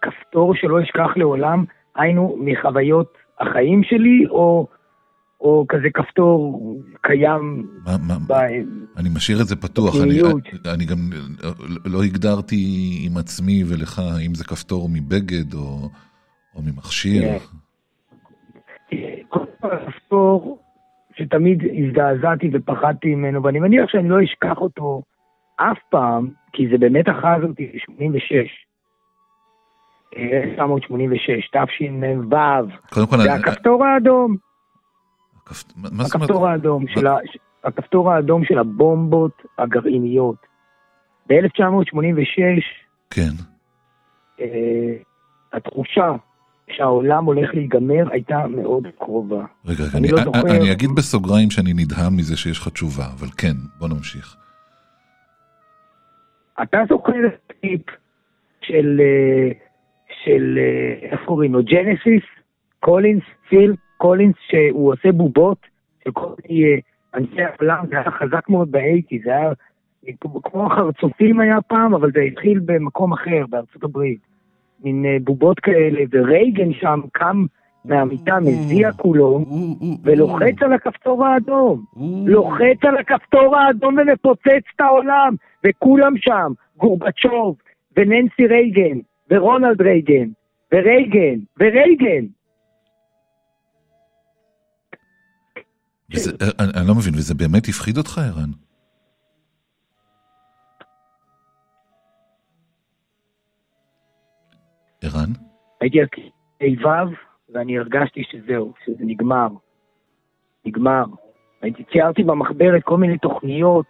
כפתור 0.03 0.55
שלא 0.55 0.83
אשכח 0.83 1.17
לעולם, 1.17 1.65
היינו 1.97 2.37
מחוויות 2.41 3.15
החיים 3.41 3.83
שלי, 3.85 4.27
או, 4.31 4.69
או 5.41 5.67
כזה 5.69 5.89
כפתור 5.95 6.61
קיים 7.03 7.67
מה, 7.85 7.97
מה, 7.99 8.19
ב... 8.27 8.33
אני 8.97 9.09
משאיר 9.15 9.41
את 9.41 9.47
זה 9.47 9.57
פתוח, 9.57 9.95
אני, 9.97 10.03
בפנימיות. 10.03 10.43
אני 10.75 10.85
גם 10.85 11.11
לא 11.85 12.03
הגדרתי 12.03 12.93
עם 13.07 13.17
עצמי 13.17 13.65
ולך 13.67 14.03
אם 14.27 14.35
זה 14.35 14.45
כפתור 14.45 14.89
מבגד 14.93 15.55
או, 15.55 15.91
או 16.55 16.63
ממכשיר. 16.63 17.23
כן. 17.23 17.68
הכפתור 20.09 20.59
שתמיד 21.17 21.63
הזדעזעתי 21.73 22.51
ופחדתי 22.53 23.15
ממנו, 23.15 23.43
ואני 23.43 23.59
מניח 23.61 23.89
שאני 23.91 24.09
לא 24.09 24.25
אשכח 24.25 24.57
אותו 24.59 25.03
אף 25.57 25.79
פעם, 25.91 26.29
כי 26.53 26.69
זה 26.71 26.79
באמת 26.79 27.09
אחז 27.09 27.45
אותי 27.49 27.67
ב-86. 27.67 28.49
1986, 30.17 31.51
תשמ"ו. 31.51 32.37
זה 32.95 33.15
אני- 33.15 33.29
הכפתור 33.29 33.85
האדום. 33.85 34.37
הכפתור 36.01 36.49
האדום 36.49 36.85
של 36.89 37.07
ה... 37.07 37.17
הכפתור 37.65 38.13
האדום 38.13 38.45
של 38.45 38.59
הבומבות 38.59 39.43
הגרעיניות. 39.59 40.37
ב-1986, 41.29 42.63
כן. 43.11 43.31
אה, 44.41 44.47
התחושה 45.53 46.13
שהעולם 46.77 47.25
הולך 47.25 47.55
להיגמר 47.55 48.05
הייתה 48.11 48.47
מאוד 48.47 48.87
קרובה. 48.99 49.45
רגע, 49.67 49.85
רגע, 49.85 49.99
אני 49.99 50.09
אני, 50.09 50.09
לא 50.09 50.17
אני, 50.17 50.25
זוכר. 50.25 50.57
אני 50.57 50.73
אגיד 50.73 50.91
בסוגריים 50.97 51.51
שאני 51.51 51.73
נדהם 51.73 52.17
מזה 52.17 52.37
שיש 52.37 52.59
לך 52.59 52.69
תשובה, 52.69 53.05
אבל 53.19 53.29
כן, 53.37 53.57
בוא 53.79 53.89
נמשיך. 53.89 54.37
אתה 56.63 56.79
זוכר 56.89 57.27
את 57.27 57.51
הטיפ 57.51 57.83
של, 58.61 59.01
אה, 59.01 59.53
של, 60.25 60.59
אה, 60.59 61.09
איך 61.11 61.21
קוראים 61.27 61.53
לו? 61.53 61.63
ג'נסיס? 61.63 62.23
קולינס? 62.81 63.23
פיל 63.49 63.75
קולינס, 63.97 64.37
שהוא 64.51 64.93
עושה 64.93 65.13
בובות 65.13 65.59
של 66.05 66.11
כל 66.11 66.33
אה, 66.51 66.79
אנשי 67.15 67.43
העולם, 67.43 67.87
זה 67.89 67.95
היה 67.95 68.11
חזק 68.11 68.49
מאוד 68.49 68.71
ב 68.71 68.76
eighties, 68.76 69.21
זה 69.25 69.31
היה 69.31 69.51
כמו 70.43 70.67
החרצופים 70.67 71.41
היה 71.41 71.61
פעם, 71.61 71.95
אבל 71.95 72.13
זה 72.13 72.21
התחיל 72.21 72.61
במקום 72.65 73.13
אחר, 73.13 73.45
בארצות 73.49 73.85
הברית. 73.85 74.19
מין 74.85 75.05
אה, 75.07 75.17
בובות 75.25 75.61
כאלה, 75.61 76.01
ורייגן 76.13 76.73
שם 76.73 77.01
קם 77.13 77.47
מהמיטה, 77.85 78.41
מזיע 78.41 78.93
כולו, 78.93 79.45
ולוחץ 80.03 80.55
על 80.61 80.73
הכפתור 80.73 81.27
האדום. 81.27 81.85
לוחץ 82.27 82.79
על 82.83 82.97
הכפתור 82.97 83.57
האדום 83.57 83.97
ומפוצץ 83.99 84.65
את 84.75 84.81
העולם, 84.81 85.35
וכולם 85.67 86.13
שם, 86.17 86.53
גורבצ'וב, 86.77 87.57
וננסי 87.97 88.47
רייגן, 88.49 88.99
ורונלד 89.31 89.83
רייגן, 89.83 90.29
ורייגן, 90.73 91.39
ורייגן. 91.61 92.27
וזה, 96.15 96.31
אני, 96.59 96.71
אני 96.77 96.89
לא 96.89 96.95
מבין, 96.95 97.15
וזה 97.15 97.35
באמת 97.35 97.69
הפחיד 97.69 97.97
אותך, 97.99 98.19
ערן? 98.19 98.68
ערן? 105.03 105.33
הייתי 105.81 105.99
כ"ו, 106.61 106.89
ואני 107.49 107.79
הרגשתי 107.79 108.23
שזהו, 108.25 108.73
שזה 108.85 109.05
נגמר. 109.05 109.49
נגמר. 110.65 111.05
הייתי 111.63 111.85
ציירתי 111.85 112.23
במחברת 112.23 112.83
כל 112.85 112.97
מיני 112.97 113.19
תוכניות, 113.19 113.87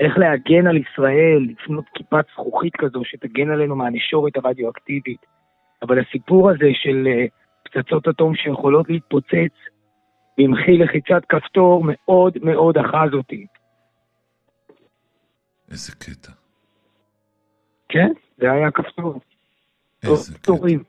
איך 0.00 0.18
להגן 0.18 0.66
על 0.66 0.76
ישראל, 0.76 1.46
לפנות 1.48 1.84
כיפת 1.94 2.24
זכוכית 2.32 2.76
כזו 2.76 3.04
שתגן 3.04 3.50
עלינו 3.50 3.76
מהנשורת 3.76 4.36
הרדיואקטיבית. 4.36 5.26
אבל 5.82 6.00
הסיפור 6.00 6.50
הזה 6.50 6.68
של 6.72 7.06
אה, 7.06 7.26
פצצות 7.64 8.08
אטום 8.08 8.34
שיכולות 8.34 8.90
להתפוצץ 8.90 9.54
במחי 10.38 10.78
לחיצת 10.78 11.22
כפתור 11.28 11.84
מאוד 11.84 12.38
מאוד 12.42 12.78
אחז 12.78 13.14
אותי. 13.14 13.46
איזה 15.70 15.92
קטע. 15.92 16.32
כן, 17.88 18.12
זה 18.38 18.52
היה 18.52 18.70
כפתור. 18.70 19.20
כפתורים. 20.06 20.82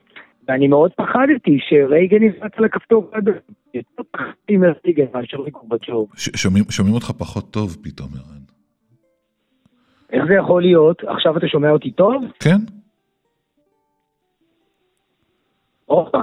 ואני 0.47 0.67
מאוד 0.67 0.91
פחדתי 0.91 1.57
שרייגן 1.69 2.23
יפרץ 2.23 2.51
על 2.57 2.65
הכפתור 2.65 3.09
האדום. 3.13 3.33
יותר 3.73 4.03
פחדתי 4.11 4.57
מרייגן 4.57 5.05
מאשר 5.13 5.41
מקורבצ'וב. 5.41 6.11
שומעים, 6.15 6.63
שומעים 6.69 6.95
אותך 6.95 7.11
פחות 7.11 7.51
טוב 7.51 7.77
פתאום, 7.83 8.09
ערן. 8.13 8.37
איך 10.11 10.23
זה 10.27 10.33
יכול 10.33 10.61
להיות? 10.61 11.03
עכשיו 11.03 11.37
אתה 11.37 11.47
שומע 11.47 11.69
אותי 11.69 11.91
טוב? 11.91 12.23
כן. 12.39 12.57
הופה. 15.85 16.21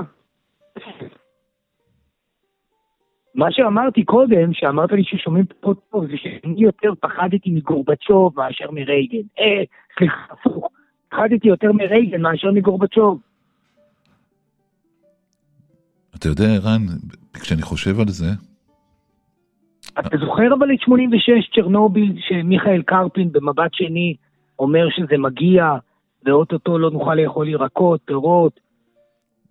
מה 3.35 3.47
שאמרתי 3.51 4.05
קודם, 4.05 4.53
שאמרת 4.53 4.93
לי 4.93 5.03
ששומעים 5.05 5.45
פחות 5.61 5.79
טוב, 5.91 6.07
זה 6.07 6.17
שאני 6.17 6.63
יותר 6.63 6.93
פחדתי 7.01 7.51
מגורבצ'וב 7.51 8.33
מאשר 8.37 8.71
מרייגן. 8.71 9.27
אה, 9.39 9.63
סליחה, 9.99 10.17
הפוך. 10.31 10.69
פחדתי 11.15 11.49
יותר 11.49 11.73
מרייגן 11.73 12.21
מאשר 12.21 12.53
מגורבצ'וב. 12.53 13.19
אתה 16.17 16.29
יודע, 16.29 16.45
ערן, 16.45 16.83
כשאני 17.35 17.63
חושב 17.63 18.01
על 18.01 18.09
זה, 18.09 18.27
אתה 19.99 20.17
זוכר 20.17 20.55
אבל 20.59 20.75
את 20.75 20.81
86 20.81 21.31
צ'רנוביל, 21.55 22.13
שמיכאל 22.29 22.83
קרפין 22.83 23.33
במבט 23.33 23.75
שני 23.75 24.17
אומר 24.59 24.87
שזה 24.97 25.19
מגיע, 25.19 25.65
ואוטוטו 26.25 26.79
לא 26.79 26.91
נוכל 26.91 27.15
לאכול 27.15 27.49
ירקות, 27.49 28.01
פירות. 28.05 28.61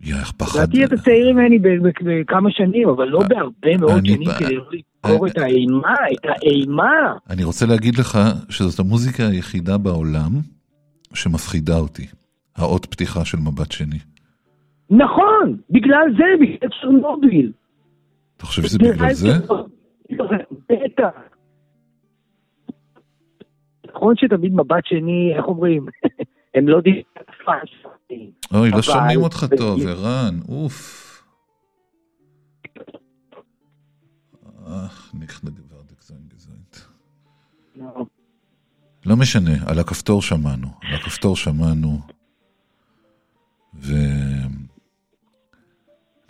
יא, 0.00 0.14
איך 0.14 0.32
פחד... 0.32 0.58
לדעתי 0.58 0.84
אתה 0.84 0.96
צעיר 0.96 1.32
ממני 1.32 1.58
בכמה 2.04 2.50
שנים, 2.50 2.88
אבל 2.88 3.08
לא 3.08 3.20
בהרבה 3.28 3.76
מאוד 3.80 4.06
שנים 4.06 4.28
כדי 4.38 4.56
לא 4.56 4.64
לזכור 4.72 5.26
את 5.26 5.38
האימה, 5.38 5.94
את 6.12 6.24
האימה. 6.24 7.14
אני 7.30 7.44
רוצה 7.44 7.66
להגיד 7.66 7.98
לך 7.98 8.18
שזאת 8.48 8.78
המוזיקה 8.78 9.26
היחידה 9.26 9.78
בעולם 9.78 10.30
שמפחידה 11.14 11.78
אותי. 11.78 12.06
האות 12.56 12.86
פתיחה 12.86 13.24
של 13.24 13.38
מבט 13.38 13.72
שני. 13.72 13.98
נכון, 14.90 15.56
בגלל 15.70 16.06
זה, 16.16 16.24
בגלל 16.40 16.70
צ'רנוביל. 16.80 17.52
אתה 18.36 18.46
חושב 18.46 18.62
שזה 18.62 18.78
בגלל 18.78 19.12
זה? 19.12 19.32
בטח. 20.68 21.10
נכון 23.88 24.16
שתמיד 24.16 24.52
מבט 24.52 24.86
שני, 24.86 25.32
איך 25.36 25.44
אומרים, 25.44 25.86
הם 26.54 26.68
לא 26.68 26.80
שלהם. 27.64 28.30
אוי, 28.54 28.70
לא 28.70 28.82
שומעים 28.82 29.22
אותך 29.22 29.46
טוב, 29.58 29.80
ערן, 29.86 30.34
אוף. 30.48 31.04
אך, 34.66 35.14
ניחא 35.14 35.48
גווארדק 35.48 36.02
זין 36.02 36.16
גזייט. 36.28 36.76
לא. 39.06 39.16
משנה, 39.16 39.52
על 39.66 39.78
הכפתור 39.78 40.22
שמענו. 40.22 40.68
על 40.82 40.94
הכפתור 40.94 41.36
שמענו. 41.36 42.00
ו... 43.74 43.92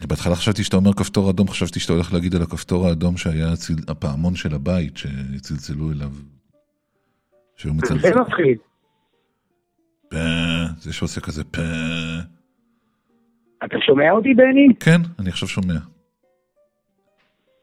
בהתחלה 0.09 0.35
חשבתי 0.37 0.65
שאתה 0.65 0.77
אומר 0.77 0.93
כפתור 0.93 1.31
אדום, 1.31 1.49
חשבתי 1.49 1.81
שאתה 1.81 1.93
הולך 1.93 2.13
להגיד 2.13 2.35
על 2.35 2.43
הכפתור 2.43 2.87
האדום 2.87 3.17
שהיה 3.17 3.53
הציל... 3.53 3.77
הפעמון 3.89 4.35
של 4.35 4.55
הבית, 4.55 4.97
שצלצלו 4.97 5.93
אליו. 5.93 6.11
שהוא 7.57 7.75
מצלצל. 7.75 7.99
זה 7.99 8.21
מפחיד. 8.21 8.59
פה, 10.11 10.17
זה 10.79 10.93
שעושה 10.93 11.21
כזה 11.21 11.45
פה. 11.45 11.63
אתה 13.65 13.77
שומע 13.87 14.11
אותי, 14.11 14.35
בני? 14.35 14.75
כן, 14.81 15.01
אני 15.19 15.29
עכשיו 15.29 15.49
שומע. 15.49 15.79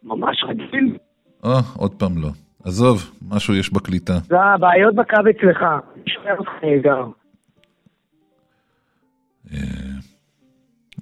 ממש 0.04 0.44
רגיל. 0.50 0.98
אה, 1.46 1.60
עוד 1.76 1.94
פעם 1.96 2.18
לא. 2.18 2.30
עזוב, 2.66 3.12
משהו 3.30 3.56
יש 3.56 3.74
בקליטה. 3.74 4.14
זה 4.28 4.42
הבעיות 4.42 4.96
בקו 4.96 5.16
אצלך. 5.30 5.62
אני 5.96 6.04
שומע 6.08 6.32
אותך 6.38 6.50
נהדר. 6.64 7.06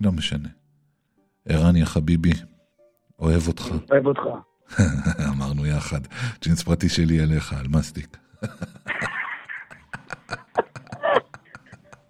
לא 0.01 0.11
משנה. 0.11 0.49
ערן 1.49 1.75
יא 1.75 1.85
חביבי, 1.85 2.31
אוהב 3.19 3.47
אותך. 3.47 3.65
אוהב 3.91 4.05
אותך. 4.05 4.21
אמרנו 5.33 5.65
יחד, 5.65 5.99
ג'ינס 6.41 6.63
פרטי 6.63 6.89
שלי 6.89 7.21
עליך, 7.21 7.53
על 7.53 7.65
מסטיק. 7.69 8.17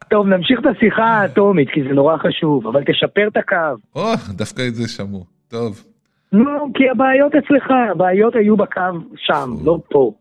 טוב, 0.10 0.28
נמשיך 0.28 0.60
את 0.60 0.66
השיחה 0.66 1.04
האטומית, 1.04 1.70
כי 1.74 1.84
זה 1.84 1.89
נורא 1.89 2.18
חשוב, 2.18 2.68
אבל 2.68 2.84
תשפר 2.84 3.28
את 3.28 3.38
הקו. 3.38 3.82
או, 3.95 4.14
דווקא 4.30 4.68
את 4.68 4.76
זה 4.76 4.88
שמעו. 4.88 5.26
טוב. 5.47 5.88
נו, 6.32 6.73
כי 6.73 6.89
הבעיות 6.89 7.32
אצלך, 7.36 7.71
הבעיות 7.91 8.36
היו 8.36 8.57
בקו 8.57 8.82
שם, 9.15 9.49
לא 9.63 9.80
פה. 9.89 10.13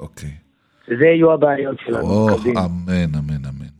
אוקיי. 0.00 0.30
זה 0.86 1.04
יהיו 1.04 1.32
הבעיות 1.32 1.76
שלנו. 1.84 2.28
אמן, 2.28 3.14
אמן, 3.18 3.44
אמן. 3.48 3.72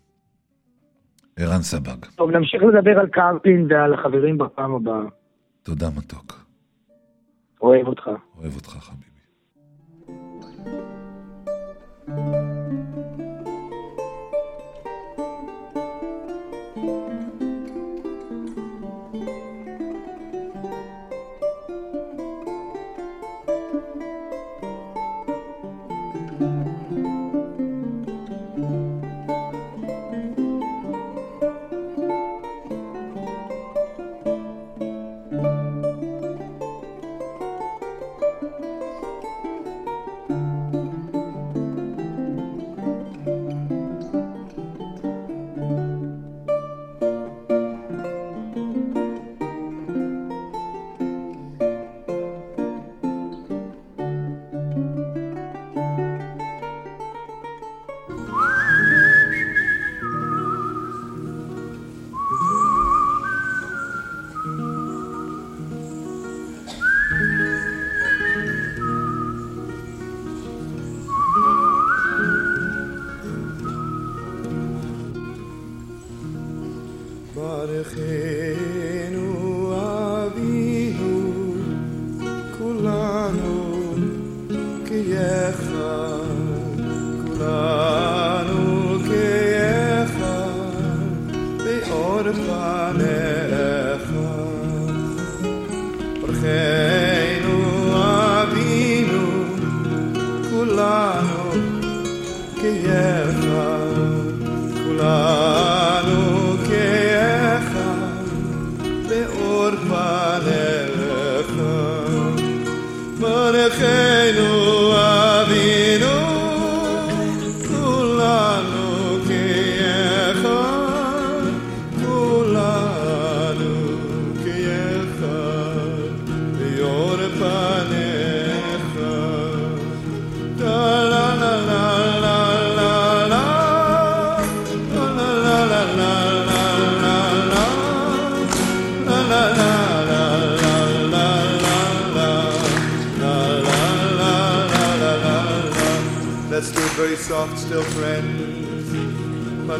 ערן 1.37 1.63
סבג, 1.63 2.05
טוב, 2.17 2.31
נמשיך 2.31 2.63
לדבר 2.63 2.99
על 2.99 3.07
קרפין 3.07 3.67
ועל 3.71 3.95
החברים 3.95 4.39
בפעם 4.39 4.75
הבאה. 4.75 5.03
תודה 5.63 5.87
מתוק. 5.97 6.47
אוהב 7.63 7.87
אותך. 7.87 8.11
אוהב 8.39 8.55
אותך 8.55 8.69
חביבי. 8.69 9.22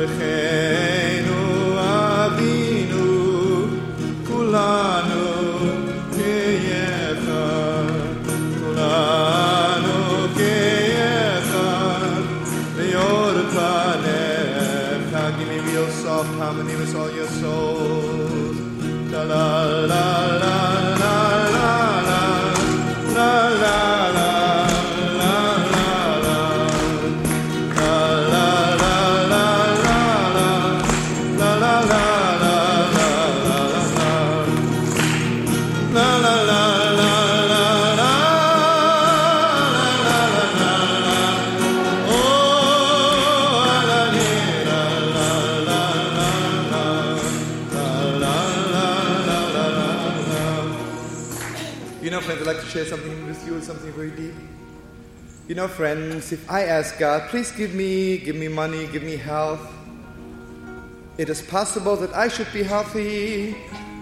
bergen. 0.07 0.42
If 56.33 56.51
I 56.51 56.65
ask 56.65 56.99
God, 56.99 57.29
please 57.29 57.53
give 57.53 57.75
me, 57.75 58.19
give 58.19 58.37
me 58.37 58.49
money, 58.49 58.87
give 58.87 59.03
me 59.03 59.17
health, 59.17 59.61
it 61.19 61.29
is 61.29 61.43
possible 61.43 61.95
that 61.97 62.15
I 62.15 62.29
should 62.29 62.51
be 62.53 62.63
healthy, 62.63 63.55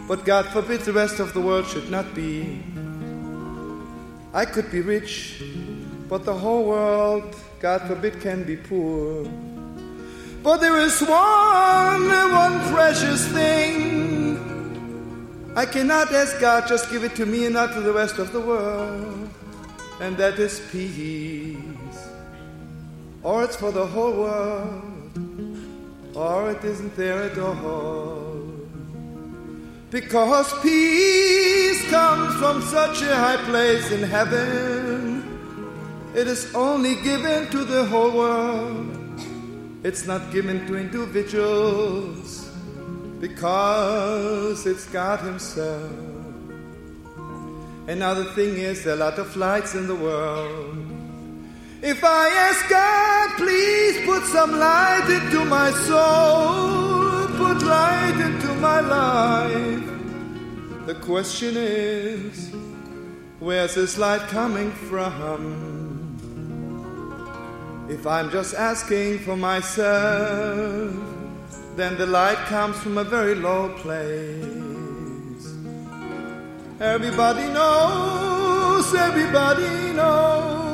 but 0.06 0.24
God 0.24 0.46
forbid 0.46 0.80
the 0.82 0.92
rest 0.92 1.18
of 1.18 1.34
the 1.34 1.40
world 1.40 1.66
should 1.66 1.90
not 1.90 2.14
be. 2.14 2.62
I 4.32 4.44
could 4.44 4.70
be 4.70 4.80
rich, 4.80 5.42
but 6.08 6.24
the 6.24 6.32
whole 6.32 6.64
world, 6.64 7.34
God 7.58 7.82
forbid, 7.82 8.20
can 8.20 8.44
be 8.44 8.56
poor. 8.56 9.24
But 10.42 10.58
there 10.58 10.78
is 10.78 11.00
one, 11.00 12.08
one 12.30 12.60
precious 12.72 13.26
thing. 13.26 14.38
I 15.56 15.66
cannot 15.66 16.12
ask 16.12 16.38
God, 16.38 16.68
just 16.68 16.90
give 16.92 17.02
it 17.02 17.16
to 17.16 17.26
me 17.26 17.46
and 17.46 17.54
not 17.54 17.74
to 17.74 17.80
the 17.80 17.92
rest 17.92 18.18
of 18.18 18.32
the 18.32 18.40
world. 18.40 19.28
And 20.00 20.16
that 20.16 20.38
is 20.38 20.60
peace. 20.70 21.58
Or 23.22 23.44
it's 23.44 23.56
for 23.56 23.70
the 23.70 23.86
whole 23.86 24.12
world, 24.12 25.58
or 26.14 26.50
it 26.52 26.64
isn't 26.64 26.96
there 26.96 27.22
at 27.24 27.38
all. 27.38 28.40
Because 29.90 30.52
peace 30.62 31.84
comes 31.90 32.34
from 32.36 32.62
such 32.62 33.02
a 33.02 33.14
high 33.14 33.36
place 33.44 33.90
in 33.90 34.02
heaven. 34.02 35.22
It 36.14 36.28
is 36.28 36.54
only 36.54 36.94
given 37.02 37.50
to 37.50 37.64
the 37.64 37.84
whole 37.84 38.12
world. 38.12 39.20
It's 39.82 40.06
not 40.06 40.30
given 40.32 40.66
to 40.66 40.76
individuals 40.76 42.48
because 43.20 44.66
it's 44.66 44.86
God 44.86 45.20
Himself. 45.20 45.90
The 47.86 48.24
thing 48.34 48.56
is, 48.56 48.84
there 48.84 48.94
are 48.94 48.96
a 48.96 49.00
lot 49.00 49.18
of 49.18 49.36
lights 49.36 49.74
in 49.74 49.86
the 49.86 49.94
world. 49.94 50.99
If 51.82 52.04
I 52.04 52.28
ask 52.28 52.68
God, 52.68 53.30
please 53.38 54.04
put 54.04 54.22
some 54.24 54.58
light 54.58 55.08
into 55.08 55.46
my 55.46 55.70
soul, 55.70 57.26
put 57.38 57.62
light 57.62 58.20
into 58.20 58.54
my 58.56 58.80
life. 58.80 59.86
The 60.86 60.94
question 60.96 61.56
is, 61.56 62.52
where's 63.38 63.76
this 63.76 63.96
light 63.96 64.20
coming 64.28 64.72
from? 64.72 65.78
If 67.88 68.06
I'm 68.06 68.30
just 68.30 68.54
asking 68.54 69.20
for 69.20 69.36
myself, 69.36 70.94
then 71.76 71.96
the 71.96 72.06
light 72.06 72.36
comes 72.46 72.76
from 72.76 72.98
a 72.98 73.04
very 73.04 73.34
low 73.34 73.70
place. 73.78 75.56
Everybody 76.78 77.48
knows, 77.48 78.94
everybody 78.94 79.94
knows. 79.94 80.69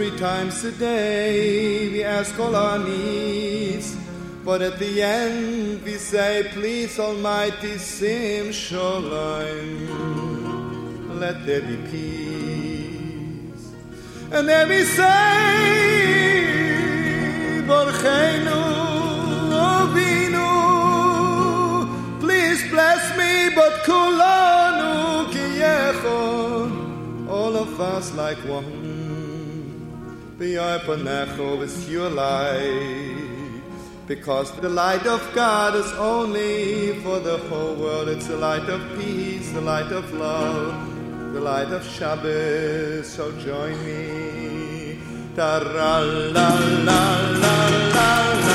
Three 0.00 0.16
times 0.16 0.64
a 0.64 0.72
day 0.72 1.88
we 1.90 2.02
ask 2.04 2.38
all 2.38 2.54
our 2.56 2.78
needs. 2.78 3.96
But 4.44 4.62
at 4.62 4.78
the 4.78 5.02
end 5.02 5.82
we 5.82 5.96
say, 5.96 6.48
please 6.52 6.98
Almighty 6.98 7.76
Sim 7.76 8.52
Shalom. 8.52 9.88
Let 11.20 11.44
there 11.44 11.60
be 11.60 11.76
peace. 11.90 13.72
And 14.30 14.48
then 14.48 14.68
we 14.68 14.84
say, 14.84 15.04
Borcheinu 17.66 18.62
Ovinu. 19.68 20.50
Please 22.20 22.62
bless 22.70 23.16
me, 23.18 23.50
but 23.54 23.82
kulanu 23.84 25.26
kiyechon. 25.32 26.39
Us 27.68 28.14
like 28.14 28.38
one. 28.38 30.34
B'yarpanecho 30.38 31.58
with 31.58 31.88
your 31.90 32.08
light. 32.08 33.62
Because 34.06 34.50
the 34.60 34.68
light 34.70 35.06
of 35.06 35.20
God 35.34 35.74
is 35.74 35.92
only 35.92 36.94
for 37.02 37.20
the 37.20 37.36
whole 37.36 37.74
world. 37.74 38.08
It's 38.08 38.28
the 38.28 38.36
light 38.36 38.68
of 38.70 38.80
peace, 38.98 39.52
the 39.52 39.60
light 39.60 39.92
of 39.92 40.10
love, 40.14 40.74
the 41.34 41.40
light 41.40 41.68
of 41.68 41.84
Shabbos. 41.84 43.06
So 43.06 43.30
join 43.38 43.76
me. 43.84 44.98
Ta-ra, 45.36 45.98
la, 45.98 46.48
la, 46.88 46.88
la, 46.88 47.10
la, 47.42 47.68
la, 47.94 48.32
la, 48.40 48.49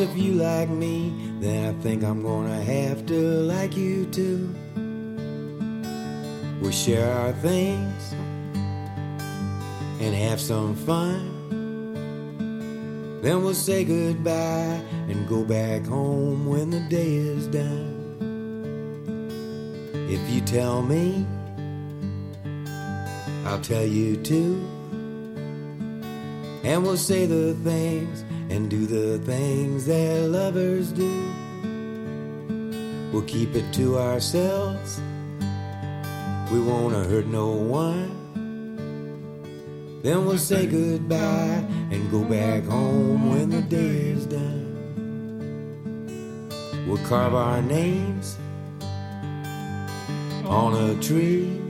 Cause 0.00 0.08
if 0.08 0.16
you 0.16 0.32
like 0.32 0.70
me, 0.70 1.12
then 1.40 1.74
I 1.74 1.82
think 1.82 2.02
I'm 2.02 2.22
gonna 2.22 2.62
have 2.62 3.04
to 3.04 3.20
like 3.42 3.76
you 3.76 4.06
too. 4.06 4.48
We 6.62 6.72
share 6.72 7.12
our 7.12 7.34
things 7.34 8.14
and 10.00 10.14
have 10.14 10.40
some 10.40 10.74
fun. 10.74 11.20
Then 13.20 13.44
we'll 13.44 13.52
say 13.52 13.84
goodbye 13.84 14.80
and 15.10 15.28
go 15.28 15.44
back 15.44 15.84
home 15.84 16.46
when 16.46 16.70
the 16.70 16.80
day 16.88 17.16
is 17.16 17.46
done. 17.48 18.16
If 20.08 20.30
you 20.30 20.40
tell 20.40 20.80
me, 20.80 21.26
I'll 23.44 23.60
tell 23.60 23.84
you 23.84 24.16
too. 24.16 24.66
And 26.64 26.84
we'll 26.84 26.96
say 26.96 27.26
the 27.26 27.52
things 27.62 28.24
and 28.50 28.68
do 28.68 28.84
the 28.84 29.18
things 29.20 29.86
that 29.86 30.28
lovers 30.28 30.90
do. 30.90 31.32
We'll 33.12 33.22
keep 33.22 33.54
it 33.54 33.72
to 33.74 33.96
ourselves. 33.98 35.00
We 36.50 36.60
won't 36.60 36.94
hurt 36.94 37.26
no 37.26 37.50
one. 37.50 38.16
Then 40.02 40.26
we'll 40.26 40.38
say 40.38 40.66
goodbye 40.66 41.64
and 41.92 42.10
go 42.10 42.24
back 42.24 42.64
home 42.64 43.30
when 43.30 43.50
the 43.50 43.62
day 43.62 44.10
is 44.10 44.26
done. 44.26 44.66
We'll 46.88 47.04
carve 47.06 47.34
our 47.34 47.62
names 47.62 48.36
on 50.46 50.74
a 50.74 51.00
tree. 51.00 51.60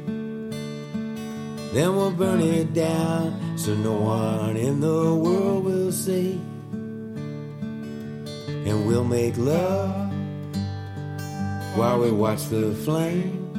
Then 1.74 1.94
we'll 1.94 2.10
burn 2.10 2.40
it 2.40 2.72
down 2.72 3.58
so 3.58 3.74
no 3.74 3.92
one 3.92 4.56
in 4.56 4.80
the 4.80 5.14
world 5.14 5.64
will 5.64 5.92
see. 5.92 6.40
And 8.70 8.86
we'll 8.86 9.02
make 9.04 9.36
love 9.36 10.12
while 11.76 11.98
we 11.98 12.12
watch 12.12 12.46
the 12.50 12.72
flame. 12.84 13.52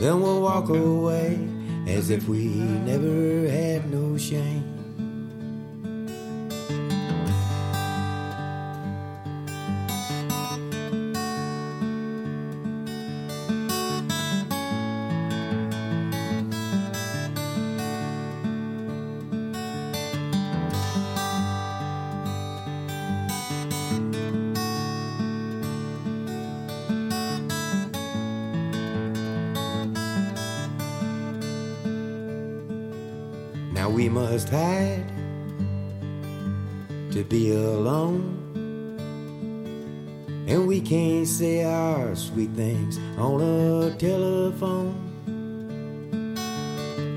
Then 0.00 0.20
we'll 0.20 0.42
walk 0.42 0.68
away 0.68 1.38
as 1.86 2.10
if 2.10 2.26
we 2.28 2.46
never 2.48 3.48
had 3.48 3.88
no 3.88 4.18
shame. 4.18 4.75
On 43.18 43.40
a 43.40 43.90
telephone. 43.96 44.94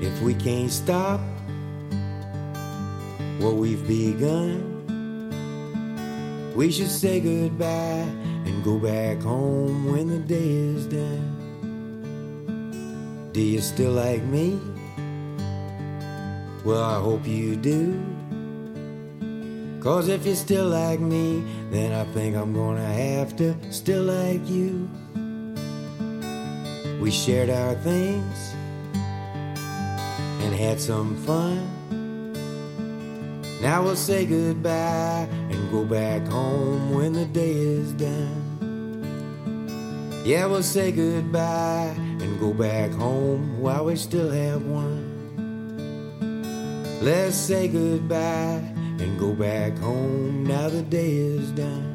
If 0.02 0.22
we 0.22 0.34
can't 0.34 0.70
stop 0.70 1.20
what 3.38 3.54
we've 3.54 3.86
begun, 3.86 4.70
we 6.54 6.70
should 6.70 6.90
say 6.90 7.20
goodbye 7.20 8.06
and 8.46 8.64
go 8.64 8.78
back 8.78 9.20
home 9.22 9.92
when 9.92 10.08
the 10.08 10.18
day 10.18 10.50
is 10.50 10.86
done. 10.86 11.36
Do 13.32 13.40
you 13.40 13.60
still 13.60 13.92
like 13.92 14.22
me? 14.24 14.58
Well, 16.64 16.82
I 16.82 17.00
hope 17.00 17.26
you 17.26 17.56
do. 17.56 17.98
Cause 19.80 20.08
if 20.08 20.26
you 20.26 20.34
still 20.34 20.68
like 20.68 21.00
me, 21.00 21.42
then 21.70 21.92
I 21.92 22.04
think 22.12 22.36
I'm 22.36 22.52
gonna 22.52 22.84
have 22.84 23.34
to 23.36 23.54
still 23.72 24.02
like 24.02 24.46
you. 24.46 24.90
We 27.00 27.10
shared 27.10 27.48
our 27.48 27.74
things 27.76 28.54
and 30.44 30.54
had 30.54 30.78
some 30.78 31.16
fun. 31.24 31.66
Now 33.62 33.82
we'll 33.82 33.96
say 33.96 34.26
goodbye 34.26 35.26
and 35.50 35.70
go 35.70 35.84
back 35.84 36.26
home 36.28 36.94
when 36.94 37.14
the 37.14 37.24
day 37.24 37.52
is 37.52 37.94
done. 37.94 38.50
Yeah, 40.26 40.44
we'll 40.44 40.62
say 40.62 40.92
goodbye 40.92 41.94
and 41.96 42.38
go 42.38 42.52
back 42.52 42.90
home 42.90 43.58
while 43.60 43.86
we 43.86 43.96
still 43.96 44.30
have 44.30 44.62
one. 44.66 45.08
Let's 47.00 47.34
say 47.34 47.66
goodbye 47.68 48.62
and 49.00 49.18
go 49.18 49.32
back 49.32 49.78
home 49.78 50.44
now 50.44 50.68
the 50.68 50.82
day 50.82 51.16
is 51.16 51.50
done. 51.52 51.89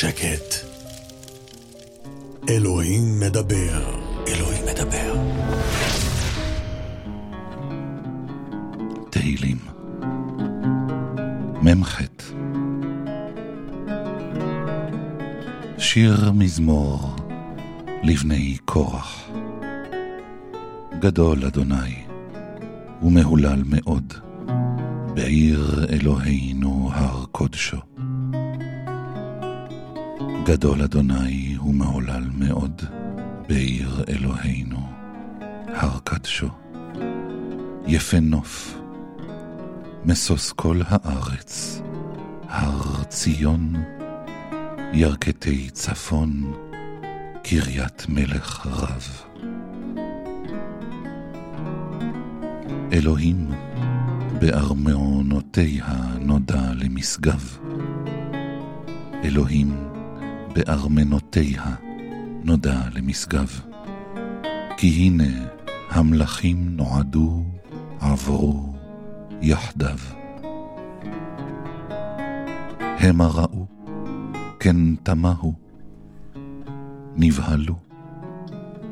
שקט. 0.00 0.54
אלוהים 2.48 3.20
מדבר. 3.20 4.00
אלוהים 4.28 4.64
מדבר. 4.70 5.14
תהילים. 9.10 9.56
מ"ח 11.62 12.00
שיר 15.78 16.32
מזמור 16.32 17.16
לבני 18.02 18.56
קורח. 18.64 19.30
גדול 20.98 21.44
אדוני 21.44 22.04
ומהולל 23.02 23.62
מאוד 23.66 24.12
בעיר 25.14 25.86
אלוהינו 25.90 26.90
הר 26.92 27.24
קודשו. 27.32 27.87
גדול 30.48 30.82
אדוני 30.82 31.56
ומהולל 31.58 32.24
מאוד 32.34 32.82
בעיר 33.48 34.04
אלוהינו 34.08 34.88
הר 35.66 35.98
קדשו. 36.04 36.48
יפה 37.86 38.20
נוף, 38.20 38.78
משוש 40.04 40.52
כל 40.52 40.80
הארץ, 40.86 41.82
הר 42.48 43.04
ציון, 43.04 43.74
ירכתי 44.92 45.70
צפון, 45.70 46.52
קריית 47.44 48.06
מלך 48.08 48.66
רב. 48.66 49.22
אלוהים 52.92 53.50
בארמונותיה 54.40 55.86
נודע 56.20 56.72
למשגב. 56.74 57.58
אלוהים 59.24 59.97
בארמנותיה 60.58 61.74
נודע 62.44 62.80
למשגב. 62.94 63.60
כי 64.76 64.86
הנה 64.88 65.48
המלכים 65.90 66.76
נועדו, 66.76 67.44
עברו 68.00 68.74
יחדיו. 69.42 69.98
המה 72.80 73.26
ראו, 73.26 73.66
כן 74.60 74.94
תמהו, 74.94 75.54
נבהלו, 77.16 77.76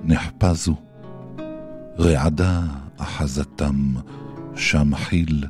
נחפזו, 0.04 0.74
רעדה 1.98 2.62
אחזתם 2.96 3.94
שם 4.56 4.94
חיל 4.94 5.44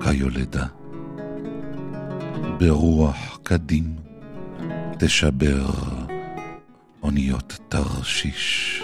כיולדה. 0.00 0.66
ברוח 2.58 3.38
קדים 3.42 4.05
תשבר 4.98 5.66
אוניות 7.02 7.58
תרשיש. 7.68 8.82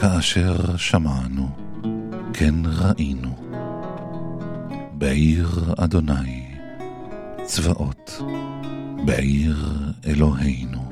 כאשר 0.00 0.76
שמענו, 0.76 1.48
כן 2.32 2.54
ראינו. 2.64 3.36
בעיר 4.92 5.74
אדוני 5.78 6.54
צבאות, 7.42 8.22
בעיר 9.04 9.66
אלוהינו. 10.06 10.90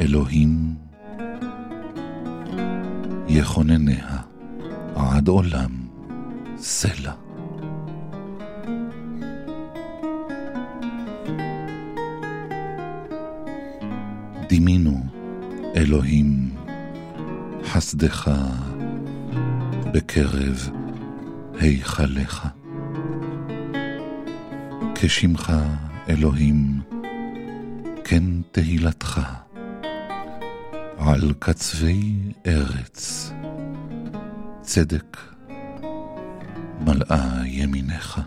אלוהים 0.00 0.74
יכונניה 3.28 4.16
עד 4.94 5.28
עולם 5.28 5.88
סלע. 6.58 7.19
דימינו, 14.50 15.04
אלוהים, 15.76 16.56
חסדך 17.64 18.30
בקרב 19.94 20.70
היכליך. 21.60 22.48
כשמך, 24.94 25.52
אלוהים, 26.08 26.80
כן 28.04 28.24
תהילתך, 28.52 29.20
על 30.98 31.32
קצווי 31.38 32.14
ארץ, 32.46 33.32
צדק 34.60 35.16
מלאה 36.80 37.46
ימינך. 37.46 38.20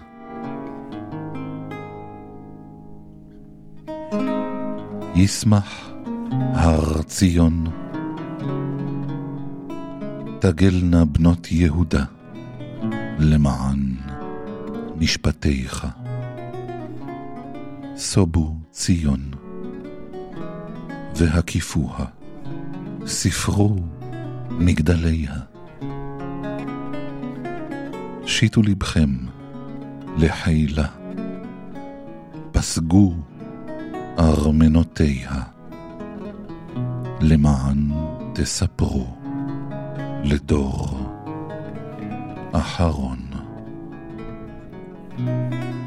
ישמח 5.16 5.93
הר 6.42 7.02
ציון, 7.02 7.66
תגלנה 10.40 11.06
בנות 11.06 11.52
יהודה 11.52 12.04
למען 13.20 13.96
משפטיך. 14.98 15.88
סובו 17.96 18.56
ציון, 18.72 19.32
והקיפוה, 21.16 22.06
ספרו 23.06 23.76
מגדליה. 24.50 25.34
שיתו 28.26 28.62
לבכם 28.62 29.10
לחילה, 30.18 30.88
פסגו 32.52 33.14
ארמנותיה, 34.20 35.53
למען 37.26 37.92
תספרו 38.34 39.08
לדור 40.24 41.00
אחרון. 42.52 43.18
כי 45.18 45.83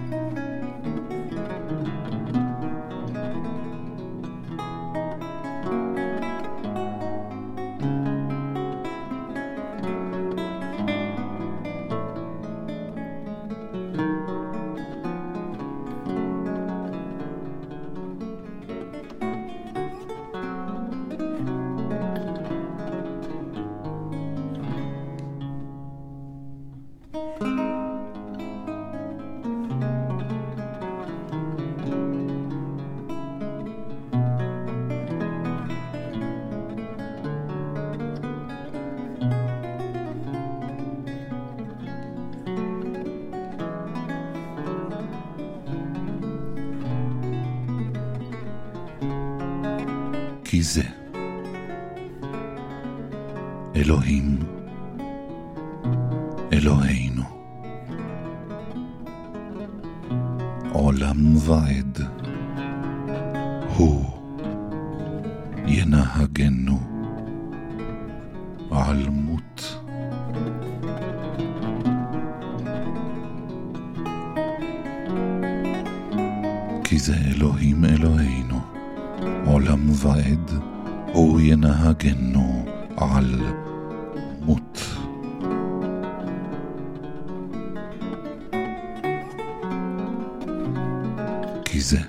כי 91.77 91.81
זה 91.83 92.01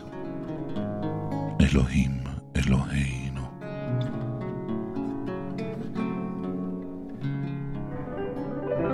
אלוהים 1.61 2.11
אלוהינו. 2.55 3.41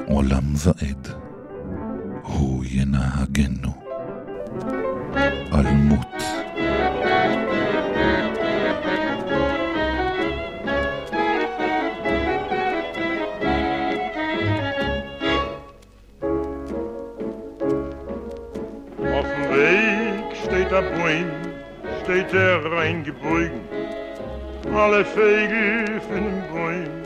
עולם 0.07 0.53
ועד, 0.55 1.07
הוא 2.23 2.65
ינהגנו 2.69 3.82
steht 22.33 22.41
er 22.41 22.71
reingebogen. 22.71 23.61
Alle 24.73 25.05
Vögel 25.05 26.01
von 26.01 26.23
dem 26.23 26.41
Bäum 26.51 27.03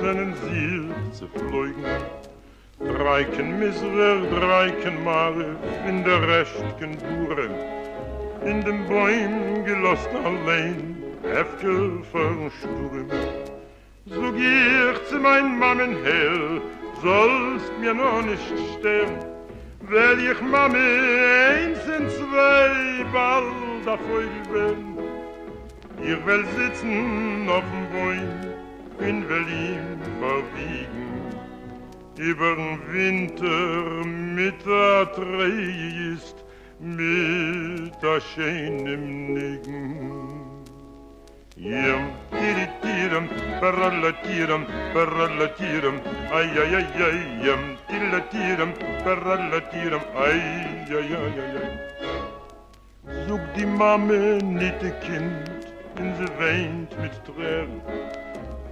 sind 0.00 0.34
sie 0.44 1.12
zu 1.12 1.26
fliegen. 1.28 1.84
Dreiken 2.78 3.58
Misrer, 3.58 4.22
dreiken 4.34 5.04
Mare, 5.04 5.56
in 5.86 6.02
der 6.02 6.26
rechten 6.26 6.96
Buren. 6.96 7.54
In 8.46 8.64
dem 8.64 8.86
Bäum 8.88 9.64
gelost 9.66 10.08
allein, 10.24 10.96
Hefke 11.24 12.02
von 12.10 12.50
Sturm. 12.58 13.10
So 14.06 14.32
geh 14.32 14.92
ich 14.92 15.08
zu 15.08 15.16
mein 15.18 15.58
Mammen 15.58 15.94
her, 16.04 16.62
sollst 17.02 17.70
mir 17.80 17.92
noch 17.92 18.22
nicht 18.22 18.50
sterben. 18.78 19.26
Weil 19.82 20.18
ich 20.30 20.40
Mami 20.40 20.78
eins 20.78 21.80
und 21.98 22.10
zwei 22.10 23.04
bald 23.12 23.69
auf 23.86 24.00
euch 24.10 24.42
bin. 24.52 24.98
Ich 26.02 26.26
will 26.26 26.44
sitzen 26.56 27.48
auf 27.48 27.64
dem 27.72 27.86
Bäum, 27.92 29.08
in 29.08 29.26
Berlin 29.26 29.98
verwiegen. 30.18 31.10
Übern 32.16 32.80
Winter 32.90 34.04
mit 34.06 34.64
der 34.66 35.12
Trägest, 35.12 36.36
mit 36.78 37.92
der 38.02 38.20
schönen 38.20 39.34
Nigen. 39.34 40.10
Yam 41.56 42.10
tiritiram, 42.30 43.28
parallatiram, 43.60 44.66
parallatiram, 44.94 46.00
ay 46.32 46.48
ay 46.56 46.74
ay 46.76 46.86
ay, 47.08 47.18
yam 47.46 47.76
tiritiram, 47.88 48.72
parallatiram, 49.04 50.00
ay 50.16 50.40
ay 50.88 51.12
ay 51.12 51.36
ay 51.44 51.56
ay. 51.60 52.29
Sog 53.26 53.40
die 53.56 53.64
Mame 53.64 54.38
nicht 54.42 54.82
ihr 54.82 54.90
Kind, 55.00 55.50
wenn 55.96 56.14
sie 56.16 56.28
weint 56.38 56.90
mit 57.00 57.12
Tränen. 57.24 57.80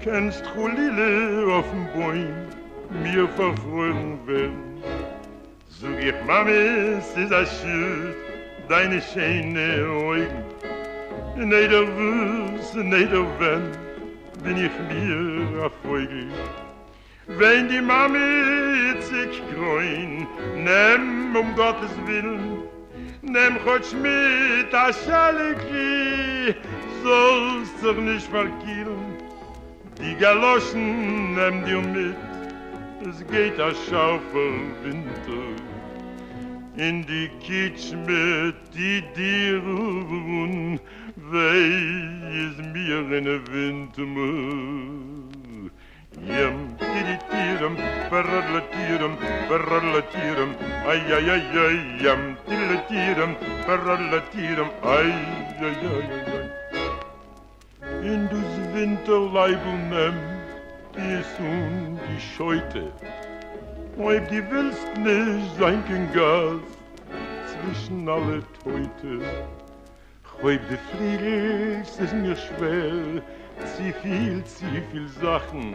Kennst 0.02 0.42
du 0.54 0.68
Lille 0.68 1.52
auf 1.52 1.64
dem 1.70 1.86
Bäum, 1.94 3.02
mir 3.02 3.28
verfroren 3.28 4.18
werden. 4.26 4.82
Sog 5.68 5.98
ich 6.00 6.14
Mame, 6.26 6.98
es 6.98 7.16
ist 7.16 7.32
ein 7.32 7.46
Schild, 7.46 8.16
deine 8.68 9.00
schöne 9.00 9.86
Augen. 9.88 10.44
Neder 11.36 11.86
wus, 11.96 12.74
neder 12.74 13.24
wenn, 13.38 13.70
bin 14.42 14.56
ich 14.66 14.72
mir 14.88 15.70
Vogel. 15.82 16.28
Wenn 17.26 17.68
die 17.68 17.80
Mami 17.80 19.00
sich 19.00 19.42
groin, 19.54 20.26
nimm 20.56 21.36
um 21.36 21.54
Gottes 21.54 21.90
Willen, 22.06 22.62
nimm 23.22 23.58
Gott 23.64 23.92
mit 24.02 24.74
a 24.74 24.92
Schaleki, 24.92 26.54
sollst 27.02 27.82
dich 27.82 27.96
nicht 27.96 28.28
verkielen. 28.28 29.16
Die 30.00 30.14
Galoschen 30.16 31.34
nimm 31.34 31.64
dir 31.64 31.80
mit, 31.80 32.16
es 33.08 33.26
geht 33.26 33.58
a 33.60 33.70
Schaufel 33.70 34.52
Winter. 34.82 35.62
In 36.76 37.04
die 37.06 37.28
Kitsch 37.40 37.92
mit 38.06 38.54
die 38.72 39.02
Dirun, 39.16 40.78
wei 41.16 41.58
is 42.44 42.56
mir 42.72 43.10
in 43.18 43.26
a 43.26 43.40
Winter. 43.52 45.27
Yam 46.26 46.76
tiditiram, 46.78 47.76
parallatiram, 48.10 49.14
parallatiram, 49.48 50.50
ay 50.86 51.00
ay 51.16 51.30
ay 51.30 51.44
ay, 51.64 51.78
yam 52.02 52.36
tiditiram, 52.46 53.36
parallatiram, 53.66 54.70
ay 54.82 55.12
ay 55.60 55.82
ay 55.92 56.08
ay 56.14 56.32
ay. 56.36 56.48
In 58.02 58.28
dus 58.28 58.52
Winterleibel 58.74 59.78
nem, 59.90 60.14
is 60.96 61.26
un 61.38 61.98
die 62.08 62.20
Scheute, 62.20 62.92
ob 63.98 64.28
die 64.28 64.42
willst 64.50 64.88
sein 65.58 65.84
kein 65.86 66.12
Gas 66.12 66.60
zwischen 67.46 68.08
alle 68.08 68.42
Teute. 68.62 69.24
Ob 70.42 70.60
die 70.70 70.78
fliegst, 70.90 72.00
ist 72.00 72.14
mir 72.14 72.36
schwer, 72.36 73.22
zu 73.74 73.92
viel, 74.02 74.44
zu 74.44 74.64
viel 74.92 75.08
Sachen. 75.20 75.74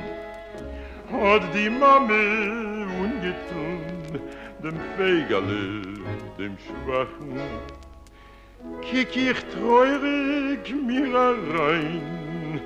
Hat 1.14 1.44
die 1.54 1.70
Mame 1.70 2.88
ungetun, 3.00 4.20
dem 4.64 4.80
Fegerle, 4.98 5.82
dem 6.40 6.58
Schwachen. 6.58 7.40
Kick 8.82 9.16
ich 9.16 9.40
treurig 9.54 10.74
mir 10.74 11.14
rein 11.54 12.62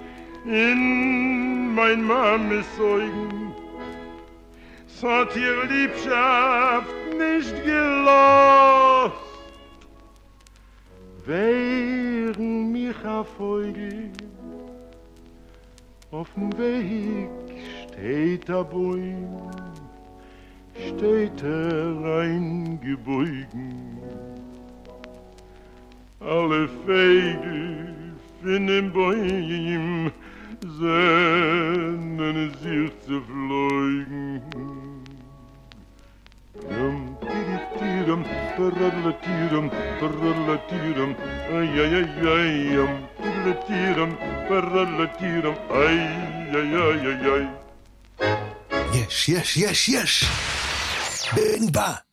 in 0.45 1.75
mein 1.75 2.01
Mames 2.03 2.65
Säugen. 2.77 3.53
Es 4.87 5.03
hat 5.03 5.35
ihr 5.35 5.65
Liebschaft 5.65 6.95
nicht 7.17 7.53
gelost. 7.65 9.13
Wären 11.25 12.71
mich 12.71 12.95
Vogel, 13.37 14.09
auf 16.11 16.29
dem 16.35 16.57
Weg 16.57 17.46
steht 17.97 18.49
a 18.49 18.63
Bäum, 18.63 19.51
steht 20.75 21.43
er 21.43 22.21
eingebeugen. 22.21 23.97
Alle 26.19 26.67
Vögel 26.85 28.13
von 28.41 28.67
dem 28.67 28.91
Bäum 28.91 30.11
sehnen 30.61 32.51
sich 32.61 32.91
zu 33.05 33.21
fliegen. 33.21 34.37
Yum, 36.69 37.17
tiditiram, 37.21 38.23
parallatiram, 38.57 39.71
parallatiram, 39.99 41.15
ay, 41.51 41.69
ay, 41.81 41.95
ay, 41.95 42.27
ay, 42.27 42.75
yum, 42.75 42.93
tiditiram, 43.21 44.11
parallatiram, 44.47 45.55
ay, 45.69 45.99
ay, 46.53 46.75
ay, 46.75 46.99
ay, 47.07 47.31
ay. 47.31 47.66
יש, 48.97 49.29
יש, 49.29 49.57
יש, 49.57 49.89
יש! 49.89 50.25
בני 51.33 51.71
בא! 51.71 52.06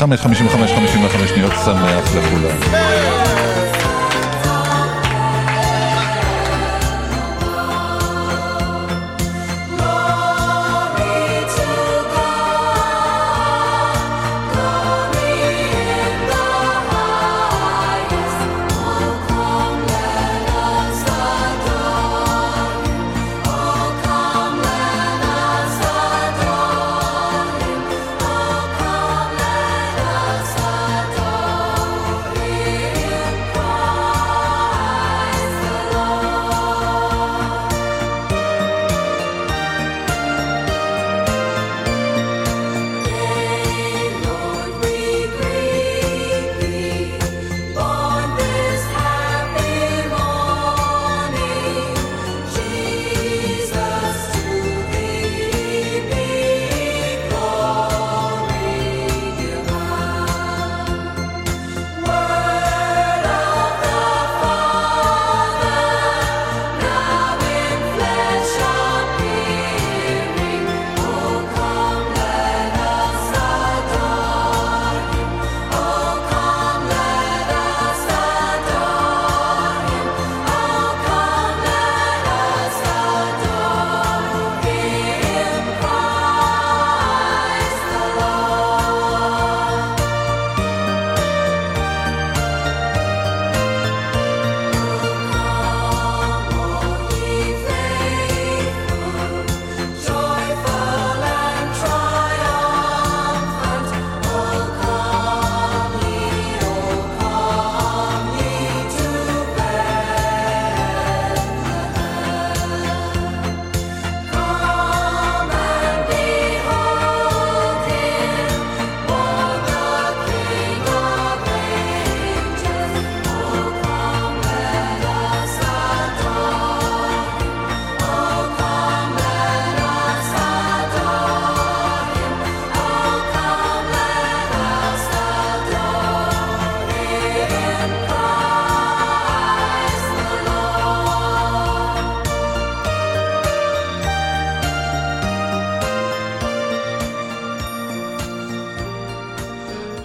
חמש, 0.00 0.20
חמישים 0.20 0.46
וחמש, 0.46 0.72
חמישים 0.72 1.04
וחמש 1.04 1.30
שניות 1.30 1.52
שמח 1.64 2.14
לכולם. 2.16 3.49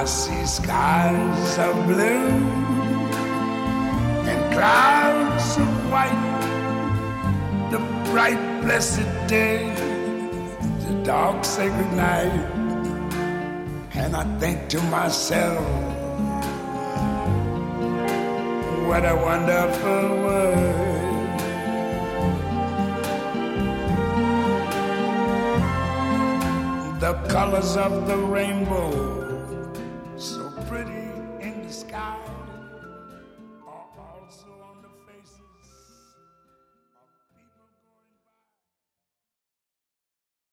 I 0.00 0.04
see 0.06 0.46
skies 0.46 1.58
of 1.58 1.74
blue 1.86 2.28
and 4.30 4.54
clouds 4.54 5.58
of 5.58 5.68
white, 5.92 7.68
the 7.70 7.80
bright, 8.10 8.62
blessed 8.62 9.04
day, 9.28 9.68
the 10.86 11.02
dark, 11.04 11.44
sacred 11.44 11.92
night. 11.92 12.32
And 13.92 14.16
I 14.16 14.24
think 14.38 14.70
to 14.70 14.80
myself, 14.84 15.60
what 18.88 19.04
a 19.04 19.16
wonderful 19.28 20.08
world. 20.24 20.76
The 27.00 27.12
colors 27.28 27.76
of 27.76 28.06
the 28.06 28.16
rainbow 28.16 29.09